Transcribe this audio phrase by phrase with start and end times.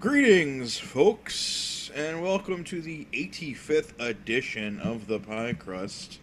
[0.00, 6.20] Greetings, folks, and welcome to the 85th edition of the Pie Crust.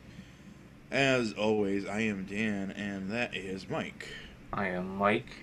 [0.92, 4.08] As always, I am Dan, and that is Mike.
[4.54, 5.36] I am Mike,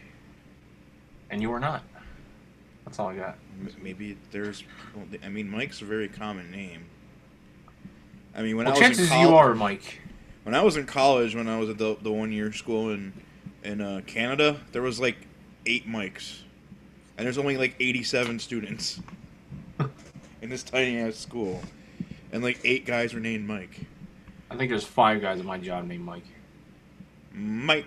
[1.29, 1.83] and you are not.
[2.87, 3.37] That's all I got.
[3.61, 4.65] M- Maybe there's,
[5.23, 6.87] I mean, Mike's a very common name.
[8.35, 10.01] I mean, when well, I was chances in you college, are Mike.
[10.45, 13.13] when I was in college, when I was at the, the one year school in
[13.63, 15.17] in uh, Canada, there was like
[15.67, 16.42] eight Mikes,
[17.23, 19.01] and there's only like 87 students
[20.41, 21.63] in this tiny ass school,
[22.33, 23.83] and like eight guys were named Mike.
[24.51, 26.25] I think there's five guys at my job named Mike.
[27.33, 27.85] Mike,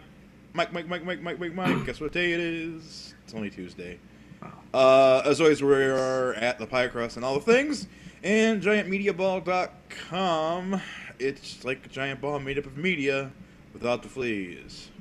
[0.54, 1.86] Mike, Mike, Mike, Mike, Mike, Mike, Mike.
[1.86, 3.14] Guess what day it is?
[3.26, 4.00] It's only Tuesday.
[4.42, 4.48] Oh.
[4.74, 7.90] Uh, as always, we are at the Pie Crust and all the things,
[8.24, 10.82] and GiantMediaBall.com.
[11.20, 13.34] It's like a giant ball made up of media
[13.74, 14.92] without the fleas.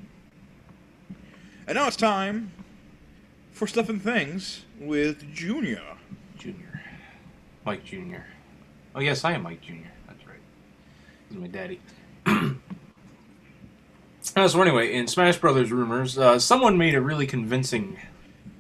[1.69, 2.51] And now it's time
[3.55, 5.81] for Stuff and Things with Junior.
[6.37, 6.83] Junior.
[7.65, 8.27] Mike Junior.
[8.95, 9.93] Oh yes, I am Mike Junior.
[10.09, 10.41] That's right.
[11.31, 11.81] He's my daddy.
[14.37, 17.99] Uh, so anyway, in Smash Brothers rumors, uh, someone made a really convincing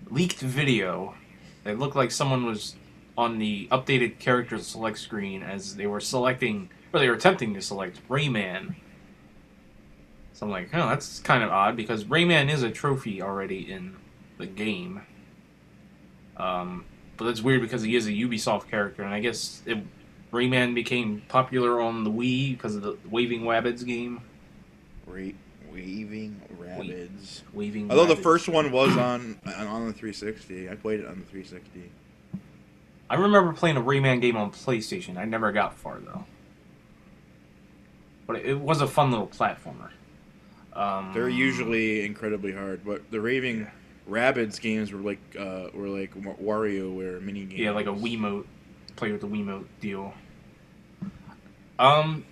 [0.08, 1.14] leaked video
[1.64, 2.76] that looked like someone was
[3.18, 7.62] on the updated character select screen as they were selecting, or they were attempting to
[7.62, 8.76] select Rayman.
[10.34, 13.96] So I'm like, oh, that's kind of odd because Rayman is a trophy already in
[14.38, 15.02] the game.
[16.36, 16.84] Um,
[17.16, 19.78] but that's weird because he is a Ubisoft character, and I guess it,
[20.32, 24.20] Rayman became popular on the Wii because of the Waving Rabbids game.
[25.06, 27.42] Waving Rabbids.
[27.52, 27.90] Waving.
[27.90, 31.90] Although the first one was on on the 360, I played it on the 360.
[33.10, 35.16] I remember playing a Rayman game on PlayStation.
[35.16, 36.24] I never got far though,
[38.26, 39.90] but it was a fun little platformer.
[40.72, 43.68] Um, They're usually incredibly hard, but the Raving
[44.08, 47.60] Rabbids games were like uh, were like Wa- WarioWare mini games.
[47.60, 48.44] yeah, like a Wiimote,
[48.96, 50.12] play with the Wiimote deal.
[51.78, 52.24] Um,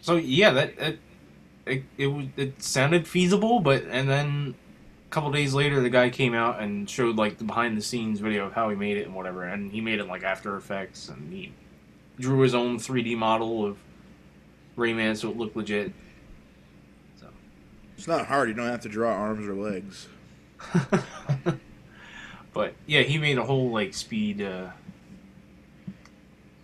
[0.00, 0.96] so yeah, that, that
[1.66, 4.54] it it was it sounded feasible, but and then
[5.06, 8.20] a couple days later, the guy came out and showed like the behind the scenes
[8.20, 11.08] video of how he made it and whatever, and he made it like After Effects,
[11.08, 11.52] and he
[12.18, 13.76] drew his own 3D model of
[14.76, 15.92] Rayman, so it looked legit.
[17.20, 17.26] So.
[17.96, 18.48] It's not hard.
[18.48, 20.08] You don't have to draw arms or legs.
[22.52, 24.70] but yeah, he made a whole like speed uh,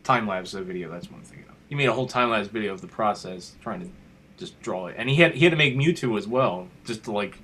[0.04, 0.90] time lapse video.
[0.90, 1.44] That's one thing.
[1.68, 3.88] He made a whole time lapse video of the process, trying to
[4.36, 7.12] just draw it, and he had he had to make Mewtwo as well, just to
[7.12, 7.38] like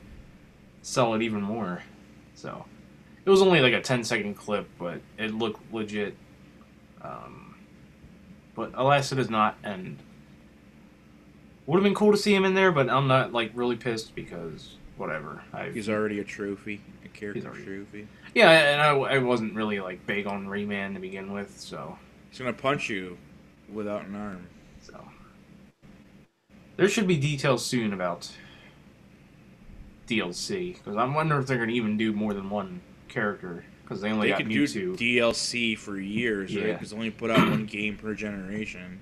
[0.82, 1.82] sell it even more.
[2.34, 2.64] So
[3.24, 6.16] it was only like a 10 second clip, but it looked legit.
[7.02, 7.56] Um,
[8.54, 9.98] but alas, it is not, and
[11.66, 14.14] would have been cool to see him in there, but I'm not like really pissed
[14.14, 15.42] because whatever.
[15.52, 18.08] I He's already a trophy, a character already- trophy.
[18.34, 21.98] Yeah, and I, I wasn't really like big on Rayman to begin with, so
[22.30, 23.16] He's gonna punch you
[23.72, 24.46] without an arm.
[24.82, 25.08] so
[26.76, 28.30] there should be details soon about
[30.06, 34.00] DLC because I'm wondering if they're going to even do more than one character because
[34.00, 36.66] they only they got could do DLC for years, right?
[36.66, 36.72] Yeah.
[36.74, 39.00] Because they only put out one game per generation.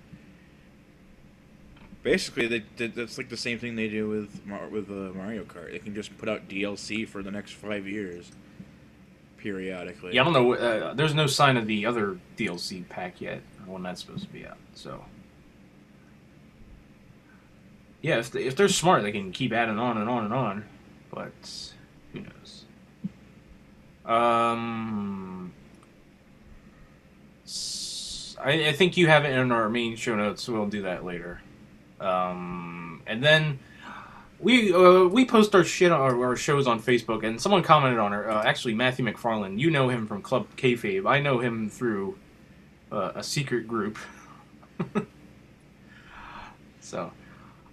[2.06, 4.40] Basically, they, they, that's like the same thing they do with
[4.70, 5.72] with uh, Mario Kart.
[5.72, 8.30] They can just put out DLC for the next five years,
[9.38, 10.14] periodically.
[10.14, 10.54] yeah, I don't know.
[10.54, 14.46] Uh, there's no sign of the other DLC pack yet when that's supposed to be
[14.46, 14.56] out.
[14.76, 15.04] So
[18.02, 20.64] yeah, if, they, if they're smart, they can keep adding on and on and on.
[21.10, 21.72] But
[22.12, 22.66] who knows?
[24.04, 25.52] Um,
[28.40, 31.04] I, I think you have it in our main show notes, so we'll do that
[31.04, 31.40] later.
[32.00, 33.58] Um, and then
[34.38, 38.12] we uh, we post our shit our, our shows on Facebook, and someone commented on
[38.12, 38.26] it.
[38.26, 39.58] Uh, actually, Matthew McFarland.
[39.58, 41.08] You know him from Club Kayfabe.
[41.08, 42.18] I know him through
[42.92, 43.98] uh, a secret group.
[46.80, 47.12] so,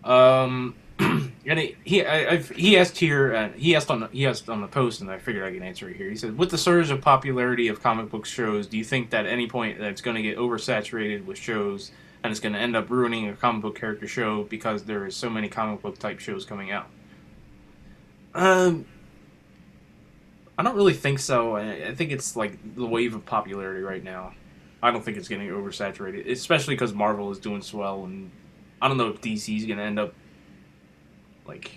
[0.04, 3.36] um, and he I, he asked here.
[3.36, 5.90] Uh, he asked on he asked on the post, and I figured I can answer
[5.90, 6.10] it here.
[6.10, 9.26] He said, "With the surge of popularity of comic book shows, do you think that
[9.26, 11.92] at any point that it's going to get oversaturated with shows?"
[12.24, 15.16] And it's going to end up ruining a comic book character show because there is
[15.16, 16.88] so many comic book type shows coming out.
[18.34, 18.86] Um,
[20.58, 21.58] I don't really think so.
[21.58, 24.34] I, I think it's like the wave of popularity right now.
[24.82, 28.32] I don't think it's getting oversaturated, especially because Marvel is doing so well, and
[28.82, 30.14] I don't know if DC is going to end up
[31.46, 31.72] like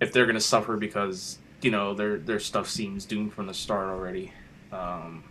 [0.00, 3.54] if they're going to suffer because you know their their stuff seems doomed from the
[3.54, 4.32] start already.
[4.72, 5.24] Um,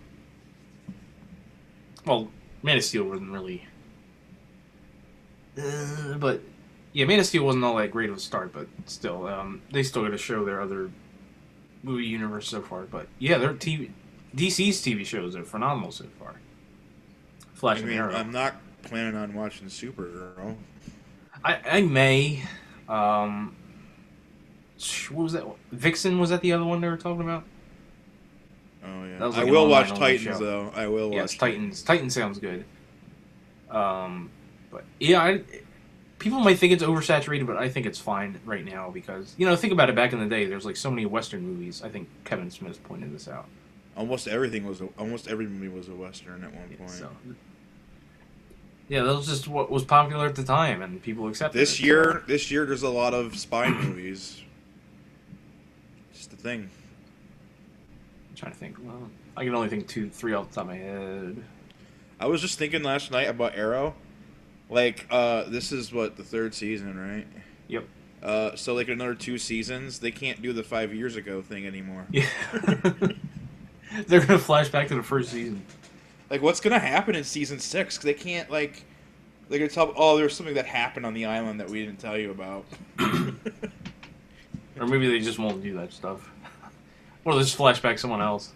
[2.05, 2.29] well,
[2.63, 3.67] Man of Steel wasn't really,
[5.61, 6.41] uh, but
[6.93, 9.83] yeah, Man of Steel wasn't all that great of a start, but still, um, they
[9.83, 10.89] still got to show their other
[11.83, 12.83] movie universe so far.
[12.83, 13.91] But yeah, their TV
[14.35, 16.35] DC's TV shows are phenomenal so far.
[17.53, 18.15] Flash I and mean, Arrow.
[18.15, 20.55] I'm not planning on watching Supergirl.
[21.43, 22.43] I, I may.
[22.87, 23.55] Um,
[25.11, 25.45] what was that?
[25.71, 27.43] Vixen was that the other one they were talking about?
[28.85, 30.43] Oh yeah, That was I will watch Titans show.
[30.43, 30.71] though.
[30.75, 31.15] I will watch.
[31.17, 31.81] yes, Titans.
[31.83, 32.65] Titans sounds good.
[33.69, 34.29] Um,
[34.71, 35.41] but yeah, I,
[36.19, 39.55] people might think it's oversaturated, but I think it's fine right now because you know
[39.55, 39.95] think about it.
[39.95, 41.81] Back in the day, there's like so many Western movies.
[41.83, 43.45] I think Kevin Smith pointed this out.
[43.95, 46.89] Almost everything was a, almost every movie was a western at one point.
[46.89, 47.09] So,
[48.89, 51.77] yeah, that was just what was popular at the time, and people accepted This it,
[51.81, 54.41] so- year, this year, there's a lot of spy movies.
[56.13, 56.69] Just the thing.
[58.43, 58.75] Trying to think.
[58.83, 61.41] Well, I can only think two, three off the top of my head.
[62.19, 63.95] I was just thinking last night about Arrow.
[64.69, 67.25] Like, uh, this is what the third season, right?
[67.69, 67.85] Yep.
[68.21, 72.05] Uh, so like another two seasons, they can't do the five years ago thing anymore.
[72.11, 72.27] Yeah.
[74.07, 75.65] They're gonna flash back to the first season.
[76.29, 77.97] Like, what's gonna happen in season six?
[77.97, 78.83] 'Cause they can't like,
[79.47, 79.93] they're gonna tell.
[79.95, 82.65] Oh, there's something that happened on the island that we didn't tell you about.
[84.79, 86.31] Or maybe they just won't do that stuff.
[87.25, 88.51] Or they'll just flash back someone else.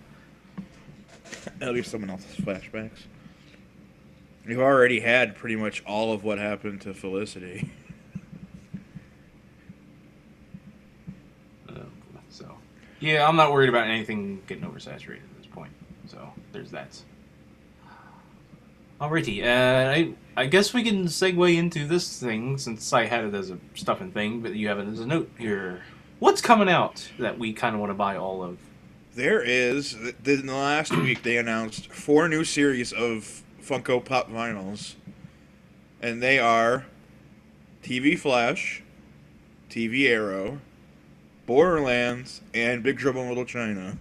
[1.61, 3.05] At least someone else's flashbacks.
[4.47, 7.69] You've already had pretty much all of what happened to Felicity.
[11.69, 11.81] Uh,
[12.29, 12.49] so,
[13.01, 15.71] yeah, I'm not worried about anything getting oversaturated at this point.
[16.07, 17.01] So there's that.
[18.99, 23.33] Alrighty, uh, I I guess we can segue into this thing since I had it
[23.35, 25.83] as a stuffing thing, but you have it as a note here.
[26.19, 28.57] What's coming out that we kind of want to buy all of?
[29.13, 29.93] There is.
[29.93, 34.95] In the last week, they announced four new series of Funko Pop vinyls,
[36.01, 36.87] and they are
[37.83, 38.81] TV Flash,
[39.69, 40.59] TV Arrow,
[41.45, 43.99] Borderlands, and Big Trouble in Little China.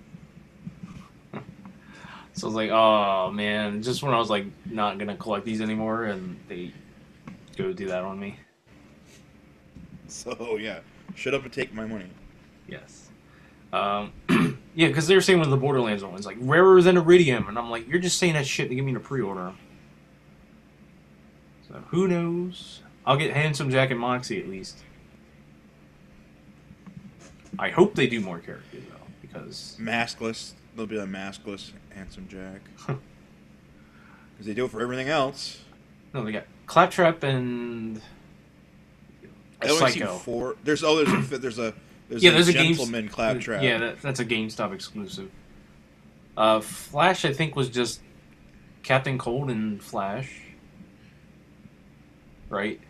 [2.32, 5.60] So I was like, oh man, just when I was like not gonna collect these
[5.60, 6.72] anymore, and they
[7.58, 8.38] go do that on me.
[10.08, 10.78] So yeah,
[11.14, 12.08] shut up and take my money.
[12.69, 13.08] Yes.
[13.73, 14.12] Um,
[14.75, 17.70] yeah, because they were saying with the Borderlands ones, like rarer than iridium, and I'm
[17.70, 19.53] like, you're just saying that shit to get me to pre-order.
[21.69, 22.81] So who knows?
[23.05, 24.82] I'll get Handsome Jack and Moxie at least.
[27.58, 30.53] I hope they do more characters though, because Maskless.
[30.76, 32.61] They'll be a maskless handsome Jack.
[34.32, 35.62] Because they do it for everything else.
[36.12, 38.03] no, they got Claptrap and
[39.62, 40.17] I only see Psycho.
[40.19, 40.56] four.
[40.64, 41.75] There's oh, there's a there's a
[42.08, 43.62] there's Yeah, a there's a gentleman claptrap.
[43.62, 45.31] Yeah, that, that's a GameStop exclusive.
[46.37, 48.00] Uh, Flash, I think, was just
[48.82, 50.31] Captain Cold and Flash,
[52.50, 52.81] right?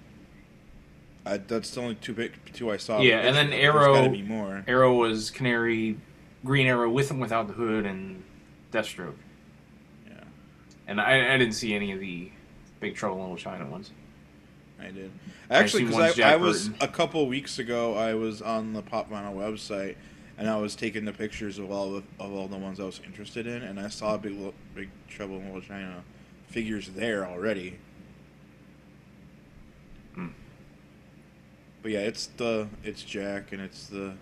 [1.25, 3.01] I, that's the only two big two I saw.
[3.01, 4.65] Yeah, and then Arrow- gotta be more.
[4.69, 5.97] Arrow was Canary,
[6.45, 8.23] Green Arrow with and without the hood, and
[8.73, 9.15] Deathstroke.
[10.09, 10.15] Yeah,
[10.87, 12.31] And I, I didn't see any of the
[12.81, 13.91] Big Trouble in Little China ones.
[14.81, 15.11] I did.
[15.51, 16.89] Actually, because I, Jack I was Burton.
[16.89, 19.97] a couple weeks ago, I was on the Pop Vinyl website,
[20.39, 23.01] and I was taking the pictures of all the of all the ones I was
[23.05, 24.37] interested in, and I saw Big
[24.75, 26.03] Big Trouble in Little China
[26.49, 27.79] figures there already.
[30.15, 30.29] Hmm.
[31.83, 34.15] But yeah, it's the it's Jack and it's the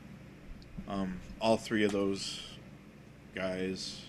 [0.88, 2.42] um all three of those
[3.34, 4.02] guys,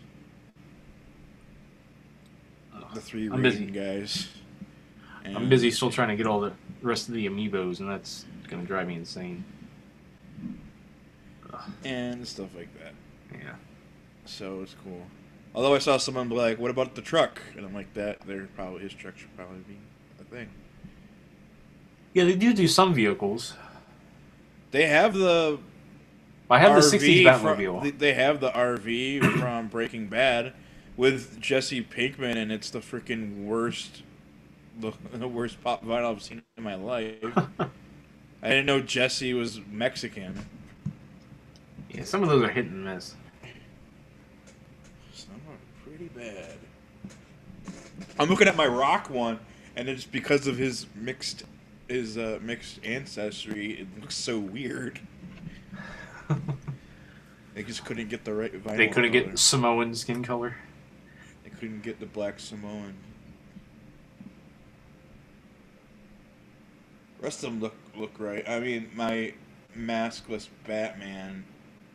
[2.93, 3.73] the three I'm Regan
[5.25, 5.33] busy.
[5.33, 5.43] guys.
[5.43, 8.61] I'm busy still trying to get all the rest of the amiibos, and that's going
[8.61, 9.43] to drive me insane.
[11.83, 12.93] and stuff like that.
[13.31, 13.55] Yeah.
[14.25, 15.01] So it's cool.
[15.53, 18.47] Although I saw someone be like, "What about the truck?" and I'm like, "That there
[18.55, 19.77] probably his truck should probably be
[20.19, 20.49] a thing."
[22.13, 23.53] Yeah, they do do some vehicles.
[24.71, 25.59] They have the
[26.49, 27.83] I have the RV 60s from- Batmobile.
[27.83, 30.53] they- they have the RV from Breaking Bad
[30.97, 34.03] with Jesse Pinkman, and it's the freaking worst,
[34.79, 37.15] the, the worst pop vinyl I've seen in my life.
[38.41, 40.45] I didn't know Jesse was Mexican.
[41.89, 43.15] yeah, some of those are hit and miss.
[45.13, 46.57] Some are pretty bad.
[48.19, 49.39] I'm looking at my rock one,
[49.75, 51.43] and it's because of his mixed
[51.87, 53.79] his uh, mixed ancestry.
[53.81, 54.99] It looks so weird.
[57.55, 58.77] They just couldn't get the right vinyl.
[58.77, 59.23] They couldn't color.
[59.27, 60.57] get Samoan skin color.
[61.43, 62.95] They couldn't get the black Samoan.
[67.25, 68.47] Rest of them look look right.
[68.47, 69.33] I mean, my
[69.75, 71.43] maskless Batman.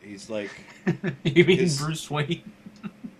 [0.01, 0.51] He's like,
[1.23, 2.43] you mean His- Bruce Wayne?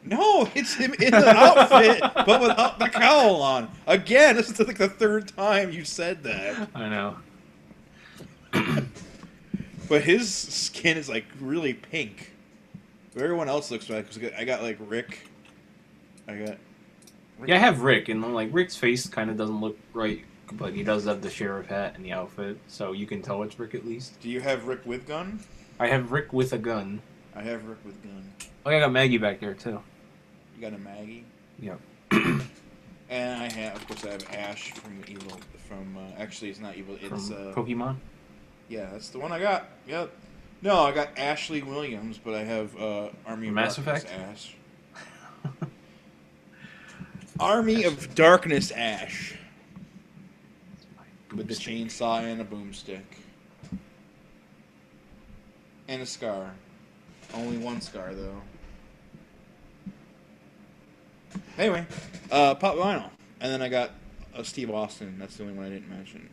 [0.04, 3.70] no, it's him in the outfit, but without the cowl on.
[3.88, 6.70] Again, this is like the third time you said that.
[6.76, 7.16] I know.
[9.88, 12.32] But his skin is like really pink.
[13.14, 15.20] But everyone else looks like I got like Rick
[16.28, 16.58] I got.
[17.46, 20.74] Yeah, I have Rick, and I'm like Rick's face kind of doesn't look right, but
[20.74, 23.76] he does have the sheriff hat and the outfit, so you can tell it's Rick
[23.76, 24.20] at least.
[24.22, 25.40] Do you have Rick with gun?
[25.80, 27.02] I have Rick with a gun.
[27.36, 28.32] I have Rick with gun.
[28.66, 29.82] Oh, I got Maggie back there too.
[30.56, 31.26] You got a Maggie.
[31.60, 31.80] Yep.
[33.12, 35.38] And I have, of course, I have Ash from Evil.
[35.68, 36.96] From uh, actually, it's not Evil.
[36.96, 37.98] It's From uh, Pokemon.
[38.70, 39.68] yeah, that's the one I got.
[39.86, 40.12] Yep.
[40.62, 44.18] No, I got Ashley Williams, but I have uh, Army of Mass Darkness Effect?
[44.18, 44.56] Ash.
[47.40, 49.36] Army of Darkness Ash
[51.36, 53.02] with the chainsaw and a boomstick
[55.88, 56.52] and a scar.
[57.34, 58.42] Only one scar though.
[61.58, 61.86] Anyway,
[62.32, 63.10] uh, pop vinyl,
[63.40, 63.92] and then I got
[64.36, 65.16] uh, Steve Austin.
[65.20, 66.30] That's the only one I didn't mention.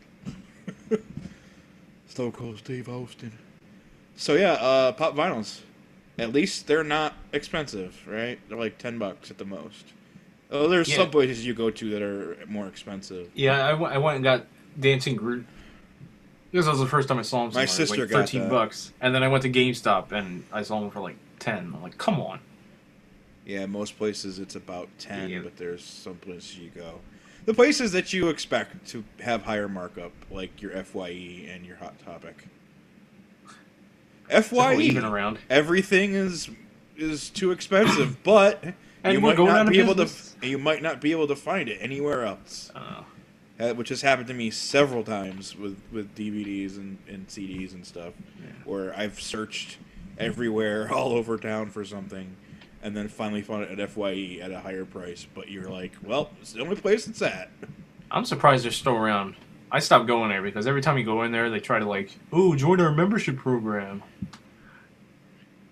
[2.08, 3.32] Stone Cold Steve Austin.
[4.16, 5.60] So yeah, uh, pop vinyls.
[6.18, 8.40] At least they're not expensive, right?
[8.48, 9.84] They're like ten bucks at the most.
[10.50, 10.96] Oh, there's Yeah.
[10.96, 13.30] some places you go to that are more expensive.
[13.34, 14.46] Yeah, I, w- I went and got
[14.78, 15.46] Dancing Groot.
[16.52, 17.46] This was the first time I saw him.
[17.46, 18.50] My somewhere, was sister like got thirteen that.
[18.50, 21.72] bucks, and then I went to GameStop and I saw him for like ten.
[21.74, 22.40] I'm like, come on.
[23.44, 25.40] Yeah, most places it's about ten, Yeah.
[25.40, 27.00] but there's some places you go.
[27.44, 31.98] The places that you expect to have higher markup, like your Fye and your Hot
[32.04, 32.44] Topic.
[34.42, 35.38] Fye, even around.
[35.48, 36.50] everything is
[36.96, 38.62] is too expensive, but
[39.04, 40.08] And you might not be able to
[40.42, 42.70] you might not be able to find it anywhere else.
[42.74, 43.02] Uh,
[43.58, 48.12] which has happened to me several times with, with DVDs and, and CDs and stuff,
[48.40, 48.50] Yeah.
[48.64, 49.78] where I've searched
[50.18, 52.36] everywhere all over town for something,
[52.82, 55.26] and then finally found it at Fye at a higher price.
[55.34, 57.50] But you're like, well, it's the only place it's at.
[58.10, 59.34] I'm surprised they're still around.
[59.70, 62.10] I stopped going there because every time you go in there, they try to like,
[62.34, 64.02] "Ooh, join our membership program."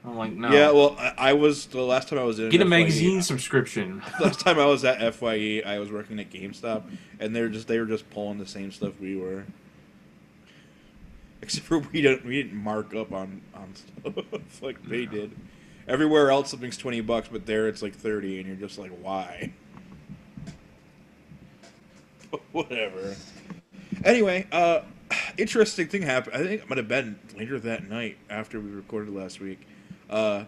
[0.07, 0.53] I'm like, no.
[0.53, 3.23] Yeah, well, I, I was the last time I was in Get a FYE magazine
[3.23, 4.03] subscription.
[4.21, 6.85] Last time I was at Fye, I was working at GameStop,
[7.19, 9.47] and they're just they were just pulling the same stuff we were.
[11.43, 15.33] Except for we didn't we didn't mark up on on stuff like they did.
[15.89, 19.53] Everywhere else something's twenty bucks, but there it's like thirty, and you're just like, why?
[22.53, 23.17] Whatever.
[24.05, 24.83] Anyway, uh,
[25.37, 26.37] interesting thing happened.
[26.37, 29.67] I think it might have been later that night after we recorded last week.
[30.09, 30.45] Uh,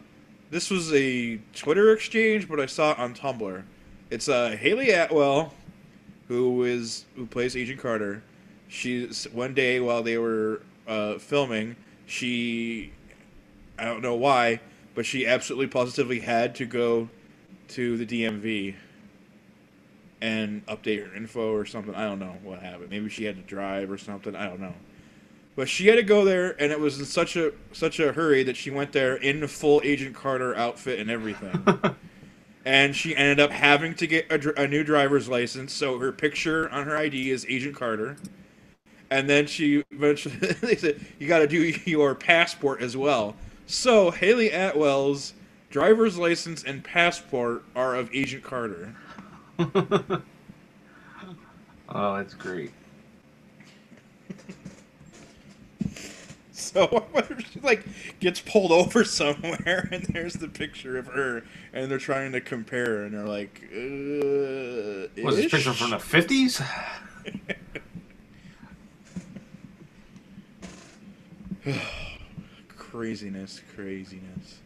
[0.51, 3.63] this was a Twitter exchange, but I saw it on Tumblr.
[4.11, 5.53] It's uh, Hayley Atwell,
[6.29, 8.23] who is who plays Agent Carter.
[8.69, 12.93] She's one day while they were uh, filming, she
[13.79, 14.61] I don't know why,
[14.95, 17.09] but she absolutely positively had to go
[17.69, 18.75] to the DMV
[20.21, 21.95] and update her info or something.
[21.95, 22.91] I don't know what happened.
[22.91, 24.35] Maybe she had to drive or something.
[24.35, 24.75] I don't know.
[25.59, 28.45] But she had to go there, and it was in such a such a hurry
[28.45, 31.81] that she went there in full Agent Carter outfit and everything.
[32.65, 35.73] and she ended up having to get a, a new driver's license.
[35.73, 38.19] So her picture on her ID is Agent Carter.
[39.11, 43.35] And then she eventually they said you got to do your passport as well.
[43.67, 45.35] So Hayley Atwell's
[45.71, 48.95] driver's license and passport are of Agent Carter.
[49.59, 50.23] oh,
[51.89, 52.71] that's great.
[56.69, 57.85] So I wonder if she like
[58.19, 63.05] gets pulled over somewhere, and there's the picture of her, and they're trying to compare,
[63.05, 66.61] and they're like, uh, Was this picture from the fifties?
[72.77, 74.59] craziness, craziness.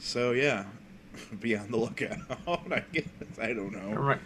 [0.00, 0.64] So yeah,
[1.40, 2.16] be on the lookout.
[2.48, 3.04] I guess
[3.40, 4.16] I don't know.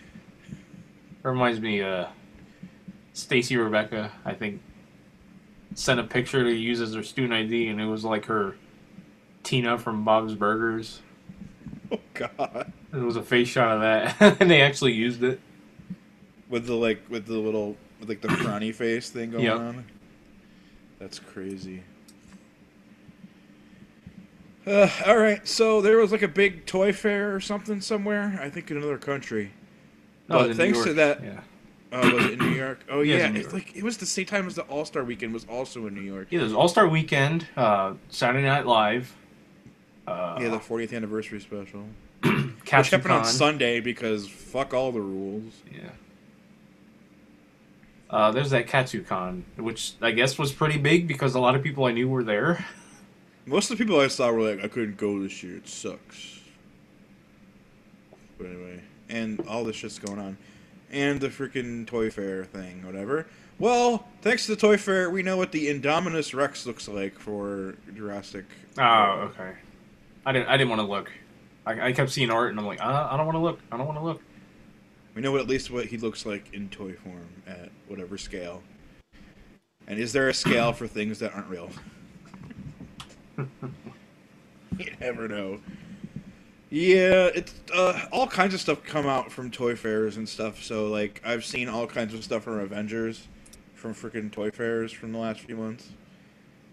[1.24, 2.06] Reminds me, uh,
[3.12, 4.12] Stacy Rebecca.
[4.24, 4.60] I think
[5.76, 8.56] sent a picture to use as her student ID, and it was like her
[9.44, 11.00] Tina from Bob's Burgers.
[11.92, 13.80] Oh God, It was a face shot of
[14.18, 15.38] that, and they actually used it.
[16.48, 19.56] with the like with the little with like the frowny face thing going Yep.
[19.58, 19.84] on.
[20.98, 21.82] That's crazy.
[24.66, 28.38] Uh, all right, so there was like a big toy fair or something somewhere.
[28.42, 29.52] I think in another country.
[30.28, 31.40] No, But it was in thanks to that- yeah,
[31.92, 32.80] Oh, was it in New York?
[32.90, 33.54] Oh Yeah, yeah, in it's York.
[33.54, 36.00] like it was the same time as the All Star Weekend was also in New
[36.02, 36.28] York.
[36.30, 36.40] yeah.
[36.40, 39.14] There's All Star Weekend, uh, Saturday Night Live.
[40.06, 41.84] Uh, yeah, the 40th anniversary special,
[42.22, 45.52] which happened on Sunday because fuck all the rules.
[45.72, 45.90] Yeah.
[48.08, 51.86] Uh, there's that KatsuCon, which I guess was pretty big because a lot of people
[51.86, 52.64] I knew were there.
[53.46, 55.56] Most of the people I saw were like, I couldn't go this year.
[55.56, 56.38] It sucks.
[58.38, 60.36] But anyway, and all this shit's going on.
[60.90, 63.26] And the freaking Toy Fair thing, whatever.
[63.58, 67.74] Well, thanks to the Toy Fair, we know what the Indominus Rex looks like for
[67.94, 68.44] Jurassic.
[68.78, 69.52] Oh, okay.
[70.24, 70.48] I didn't.
[70.48, 71.10] I didn't want to look.
[71.64, 73.60] I, I kept seeing art, and I'm like, uh, I don't want to look.
[73.72, 74.22] I don't want to look.
[75.14, 78.62] We know at least what he looks like in toy form at whatever scale.
[79.86, 81.70] And is there a scale for things that aren't real?
[83.38, 85.60] you never know.
[86.68, 90.62] Yeah, it's uh, all kinds of stuff come out from toy fairs and stuff.
[90.62, 93.28] So like, I've seen all kinds of stuff from Avengers,
[93.74, 95.90] from freaking toy fairs from the last few months.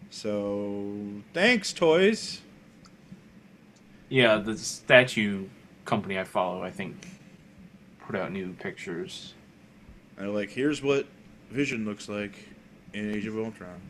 [0.10, 0.96] So
[1.34, 2.42] thanks, toys.
[4.10, 5.48] Yeah, the statue
[5.86, 7.08] company I follow, I think,
[8.06, 9.34] put out new pictures.
[10.18, 11.08] And they're like, here's what
[11.50, 12.34] Vision looks like
[12.94, 13.82] in Age of Ultron.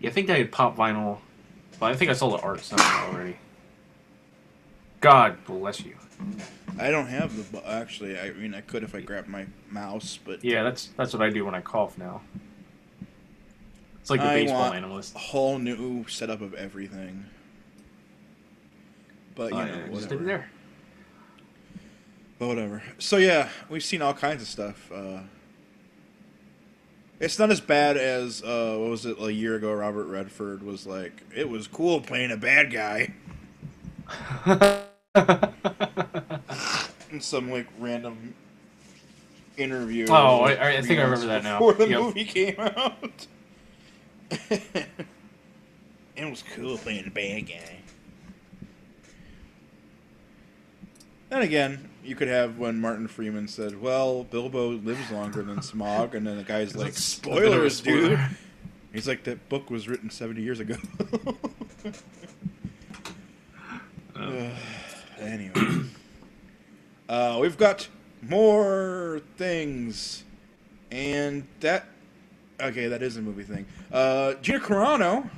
[0.00, 1.18] Yeah, I think they had pop vinyl,
[1.78, 3.36] but I think I saw the art somewhere already.
[5.00, 5.96] God bless you.
[6.78, 8.18] I don't have the bu- actually.
[8.18, 11.30] I mean, I could if I grabbed my mouse, but Yeah, that's that's what I
[11.30, 12.22] do when I cough now.
[14.00, 15.14] It's like the I baseball want analyst.
[15.14, 17.26] a whole new setup of everything.
[19.34, 20.10] But you Oh, know, yeah, just whatever.
[20.14, 20.50] leave it there.
[22.38, 22.82] But whatever.
[22.98, 24.90] So yeah, we've seen all kinds of stuff.
[24.92, 25.20] Uh,
[27.18, 29.72] it's not as bad as uh, what was it a year ago?
[29.74, 33.12] Robert Redford was like, it was cool playing a bad guy
[37.10, 38.34] in some like random
[39.56, 40.06] interview.
[40.08, 41.58] Oh, like, I- I think I remember that now.
[41.58, 42.00] Before the Yep.
[42.00, 43.26] movie came out.
[44.50, 44.86] it
[46.18, 47.76] was cool playing the bad guy.
[51.30, 56.14] Then again, you could have when Martin Freeman said, "Well, Bilbo lives longer than Smaug,"
[56.14, 58.18] and then the guy's like, It's a bit "Spoilers, dude."
[58.92, 60.74] He's like, "That book was written seventy years ago."
[64.32, 64.50] Oh.
[65.18, 65.82] anyway,
[67.08, 67.88] uh, we've got
[68.22, 70.24] more things,
[70.90, 71.86] and that
[72.60, 73.66] okay, that is a movie thing.
[73.92, 75.28] Uh, Gina Carano,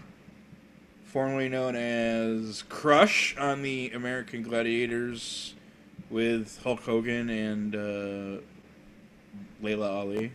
[1.04, 5.54] formerly known as Crush on the American Gladiators,
[6.10, 8.42] with Hulk Hogan and uh,
[9.62, 10.32] Laila Ali.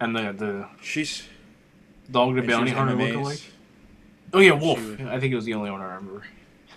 [0.00, 1.22] And the the She's
[2.10, 3.48] dog the bounty hunter lookalike.
[4.34, 4.78] Oh yeah, Wolf.
[4.78, 6.22] was- I think it was the only one I remember.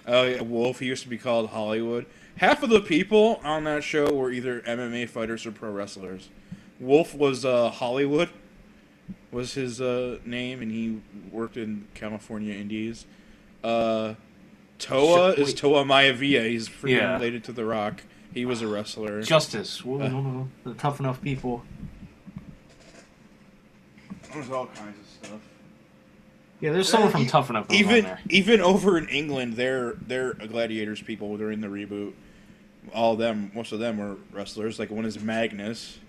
[0.07, 0.79] Oh yeah, Wolf.
[0.79, 2.05] He used to be called Hollywood.
[2.37, 6.29] Half of the people on that show were either MMA fighters or pro wrestlers.
[6.79, 8.29] Wolf was uh, Hollywood,
[9.31, 13.05] was his uh, name, and he worked in California Indies.
[13.63, 14.15] Uh,
[14.77, 15.57] Toa Shit, is wait.
[15.57, 16.47] Toa Maivia.
[16.49, 17.13] He's freaking Yeah.
[17.13, 18.03] related to The Rock.
[18.33, 19.21] He was a wrestler.
[19.23, 19.83] Justice.
[19.85, 20.07] Whoa, Uh.
[20.09, 20.49] no, no, no.
[20.65, 21.63] The tough enough people.
[24.33, 25.39] There's all kinds of stuff.
[26.61, 28.19] Yeah, there's someone Uh, from e- Tough Enough going on Even there.
[28.29, 32.13] even over in England, they're they're gladiators people during the reboot.
[32.93, 34.79] All of them, most of them were wrestlers.
[34.79, 35.99] Like one is Magnus,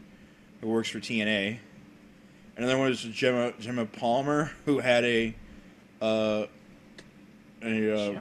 [0.61, 1.59] who works for TNA.
[2.56, 5.35] Another one is Gemma Gemma Palmer, who had a
[6.00, 6.46] uh,
[7.62, 8.20] a uh,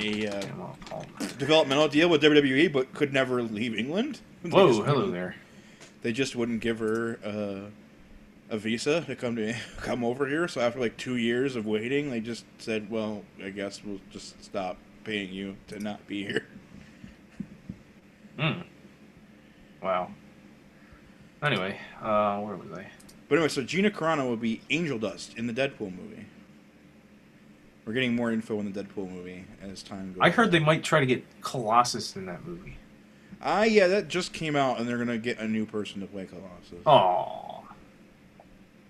[0.00, 1.06] a uh, Gemma Palmer.
[1.38, 4.20] developmental deal with WWE, but could never leave England.
[4.42, 5.34] They Whoa, just hello wouldn't- there.
[6.02, 7.70] They just wouldn't give her uh,
[8.50, 10.46] a visa to come to come over here.
[10.48, 14.42] So after like two years of waiting, they just said, "Well, I guess we'll just
[14.44, 16.46] stop paying you to not be here."
[18.38, 18.60] Hmm.
[19.82, 20.10] Wow.
[21.42, 22.86] Anyway, uh, where was I?
[23.28, 26.26] But anyway, so Gina Carano will be Angel Dust in the Deadpool movie.
[27.86, 30.20] We're getting more info in the Deadpool movie as time goes.
[30.20, 32.76] I heard they might try to get Colossus in that movie.
[33.42, 36.26] Ah, yeah, that just came out, and they're gonna get a new person to play
[36.26, 36.84] Colossus.
[36.84, 37.49] Oh.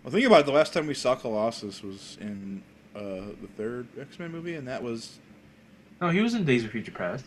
[0.02, 0.46] Well, think about it.
[0.46, 2.62] The last time we saw Colossus was in
[2.96, 3.00] uh,
[3.40, 5.18] the third X Men movie, and that was
[6.00, 7.24] No, he was in Days of Future Past.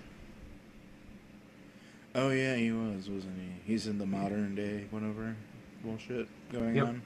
[2.16, 3.72] Oh yeah, he was, wasn't he?
[3.72, 5.36] He's in the modern day whatever
[5.84, 6.88] bullshit going Yep.
[6.88, 7.02] on.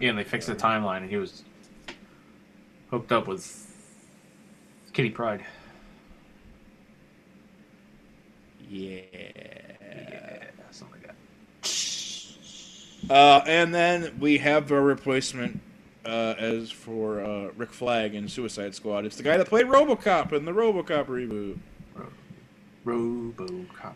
[0.00, 1.44] Yeah, and they fixed the timeline, and he was
[2.90, 3.64] hooked up with
[4.92, 5.44] Kitty Pryde.
[8.68, 9.00] Yeah,
[10.72, 11.14] something like that.
[13.10, 15.60] Uh, and then we have a replacement
[16.04, 19.04] uh, as for uh, Rick Flag in Suicide Squad.
[19.04, 21.58] It's the guy that played RoboCop in the RoboCop reboot.
[22.84, 23.94] RoboCop.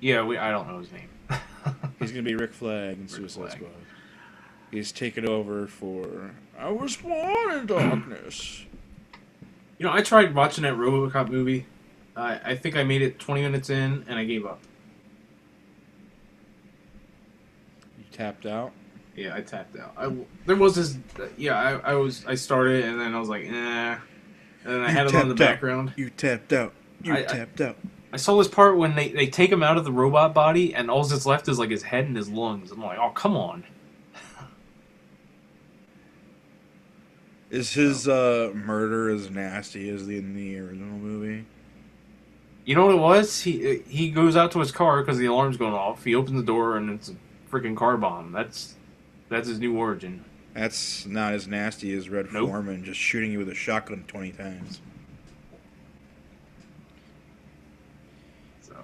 [0.00, 0.38] Yeah, we.
[0.38, 1.08] I don't know his name.
[1.98, 3.52] He's gonna be Rick Flag in Suicide Flag.
[3.52, 3.70] Squad.
[4.70, 8.64] He's taken over for I was born in darkness.
[9.78, 11.66] You know, I tried watching that RoboCop movie.
[12.16, 14.60] I I think I made it 20 minutes in, and I gave up.
[18.20, 18.72] Tapped out.
[19.16, 19.92] Yeah, I tapped out.
[19.96, 20.14] I
[20.46, 20.96] there was this.
[21.36, 22.24] Yeah, I, I was.
[22.26, 23.48] I started, and then I was like, eh.
[23.50, 23.98] And
[24.64, 25.38] then I You had it on the out.
[25.38, 25.92] background.
[25.96, 26.72] You tapped out.
[27.02, 27.76] You I- I- tapped out.
[28.12, 30.90] I saw this part when they, they take him out of the robot body, and
[30.90, 32.72] all that's left is like his head and his lungs.
[32.72, 33.64] I'm like, oh come on.
[37.50, 41.44] Is his uh, murder as nasty as the in the original movie?
[42.64, 43.40] You know what it was?
[43.42, 46.04] He he goes out to his car because the alarm's going off.
[46.04, 47.14] He opens the door and it's a
[47.50, 48.32] freaking car bomb.
[48.32, 48.74] That's
[49.28, 50.24] that's his new origin.
[50.54, 52.48] That's not as nasty as Red Nope.
[52.50, 54.80] Forman just shooting you with a shotgun twenty times.
[58.62, 58.74] So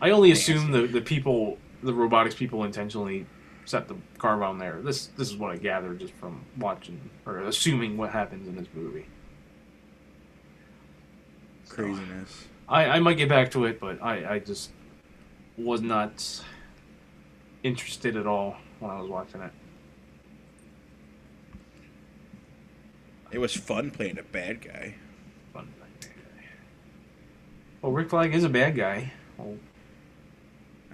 [0.00, 0.52] I only Nasty.
[0.54, 3.26] assume the the people, the robotics people, intentionally
[3.66, 4.80] set the car bomb there.
[4.82, 8.68] This this is what I gathered just from watching or assuming what happens in this
[8.74, 9.06] movie.
[11.64, 12.46] So, Craziness.
[12.68, 14.70] I, I might get back to it, but I, I just
[15.58, 16.42] was not
[17.64, 19.50] interested at all when I was watching it.
[23.32, 24.94] It was fun playing a bad guy.
[25.52, 26.10] Fun fact.
[27.82, 29.12] Well, Rick Flag is a bad guy.
[29.36, 29.56] Well,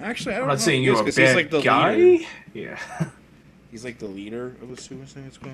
[0.00, 1.94] Actually, I don't I'm know not if saying you're a bad he's like the guy.
[1.96, 2.24] leader.
[2.54, 2.78] Yeah.
[3.70, 5.52] He's like the leader of the Suicide Squad.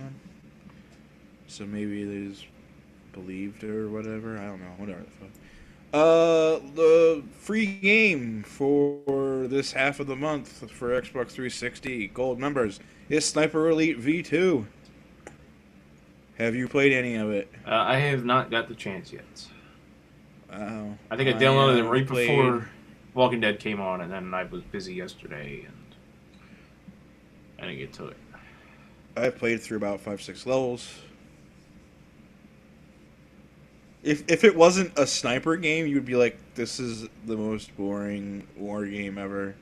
[1.48, 2.42] So maybe is
[3.12, 4.38] believed or whatever.
[4.38, 4.72] I don't know.
[4.78, 5.28] Whatever the fuck.
[5.96, 12.80] Uh, the free game for this half of the month for Xbox 360 Gold members
[13.08, 14.66] is Sniper Elite V2.
[16.36, 17.50] Have you played any of it?
[17.66, 19.46] Uh, I have not got the chance yet.
[20.52, 20.98] Wow.
[21.10, 22.68] I think I downloaded it uh, right played- before
[23.14, 25.94] Walking Dead came on, and then I was busy yesterday, and
[27.58, 28.16] I didn't get to it.
[29.16, 30.92] I played through about five, six levels.
[34.06, 37.76] If if it wasn't a sniper game, you would be like, "This is the most
[37.76, 39.56] boring war game ever,"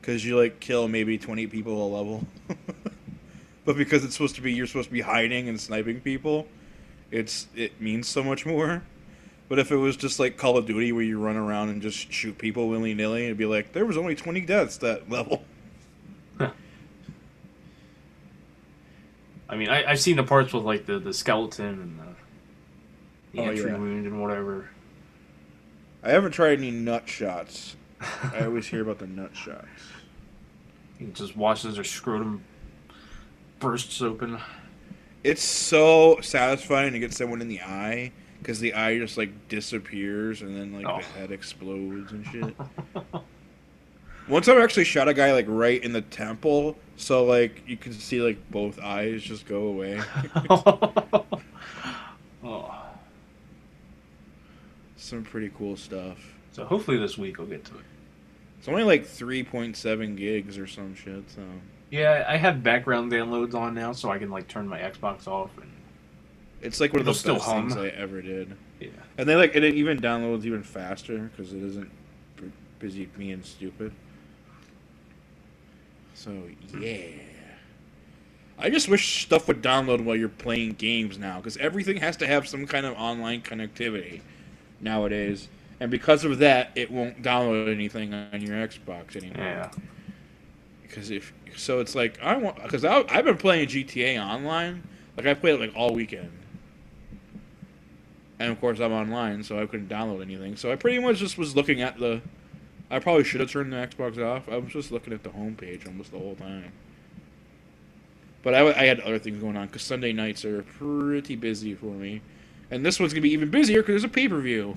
[0.00, 2.26] because you like kill maybe twenty people a level.
[3.64, 6.48] but because it's supposed to be, you're supposed to be hiding and sniping people.
[7.12, 8.82] It's it means so much more.
[9.48, 12.12] But if it was just like Call of Duty, where you run around and just
[12.12, 15.44] shoot people willy nilly, it'd be like there was only twenty deaths that level.
[19.48, 22.03] I mean, I, I've seen the parts with like the, the skeleton and the,
[23.34, 23.76] the Oh, entry yeah.
[23.76, 24.68] wound and whatever.
[26.02, 27.76] I haven't tried any nut shots.
[28.00, 29.66] I always hear about the nut shots.
[30.98, 32.44] He just watches their scrotum
[33.58, 34.38] bursts open.
[35.22, 40.42] It's so satisfying to get someone in the eye because the eye just like disappears
[40.42, 40.98] and then like Oh.
[40.98, 42.54] the head explodes and shit.
[44.26, 47.76] One time I actually shot a guy like right in the temple, so like you
[47.78, 50.00] can see like both eyes just go away.
[52.44, 52.83] oh.
[55.04, 56.16] Some pretty cool stuff.
[56.52, 57.84] So hopefully this week I'll get to it.
[58.58, 61.42] It's only like 3.7 gigs or some shit, so
[61.90, 65.50] Yeah, I have background downloads on now, so I can like turn my Xbox off
[65.58, 65.70] and
[66.62, 67.76] it's like one of the best things.
[67.76, 68.56] I ever did.
[68.80, 68.88] yeah.
[69.18, 71.90] And they like it even downloads even faster because it isn't
[72.78, 73.92] busy being stupid.
[76.14, 76.44] So
[76.78, 77.08] yeah,
[78.58, 82.26] I just wish stuff would download while you're playing games now because everything has to
[82.26, 84.22] have some kind of online connectivity
[84.84, 85.48] nowadays,
[85.80, 89.44] and because of that, it won't download anything on your Xbox anymore.
[89.44, 89.70] Yeah.
[90.82, 94.86] Because if so, it's like I want because I've been playing GTA online.
[95.16, 96.30] Like I played it like all weekend,
[98.38, 100.56] and of course I'm online, so I couldn't download anything.
[100.56, 102.20] So I pretty much just was looking at the.
[102.90, 104.48] I probably should have turned the Xbox off.
[104.48, 106.70] I was just looking at the homepage almost the whole time.
[108.42, 112.20] But I had other things going on because Sunday nights are pretty busy for me,
[112.70, 114.76] and this one's gonna be even busier because there's a pay per view.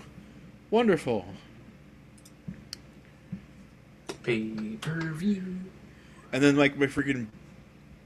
[0.69, 1.25] Wonderful.
[4.23, 4.49] Pay
[4.81, 5.43] per view.
[6.33, 7.27] And then like my freaking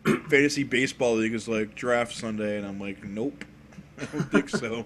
[0.30, 3.44] fantasy baseball league is like draft Sunday, and I'm like, nope,
[4.02, 4.86] I don't think so.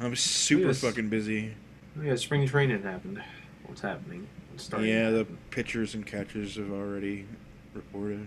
[0.00, 0.80] I'm super Yes.
[0.80, 1.54] fucking busy.
[1.98, 3.22] Oh, yeah, spring training happened.
[3.66, 4.26] What's happening?
[4.50, 4.88] What's starting?
[4.88, 7.26] yeah, to the pitchers and catchers have already
[7.74, 8.26] reported.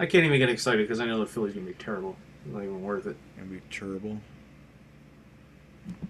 [0.00, 2.16] I can't even get excited because I know the Phillies are gonna be terrible.
[2.52, 3.16] Not even worth it.
[3.36, 4.18] Gonna be terrible.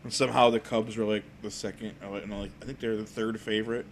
[0.05, 1.95] And somehow the Cubs were like the second.
[2.03, 3.87] or like- no, like I think they're the third favorite.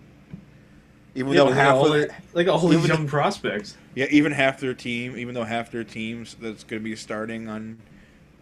[1.15, 3.77] Even Yeah, though half all of the- it, like all these even young prospects.
[3.95, 7.49] yeah, even half their team, even though half their teams that's going to be starting
[7.49, 7.79] on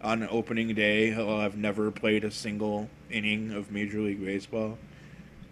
[0.01, 4.77] on opening day will have never played a single inning of Major League Baseball.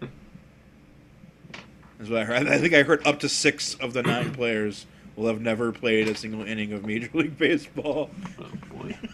[1.98, 2.46] That's what I heard.
[2.46, 6.08] I think I heard up to six of the nine players will have never played
[6.08, 8.10] a single inning of Major League Baseball.
[8.38, 8.96] Oh boy.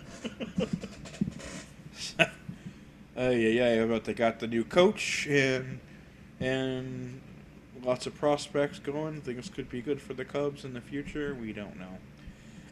[3.21, 5.79] Uh, yeah, yeah, but they got the new coach and
[6.39, 7.21] and
[7.83, 9.21] lots of prospects going.
[9.21, 11.37] Things could be good for the Cubs in the future.
[11.39, 11.99] We don't know.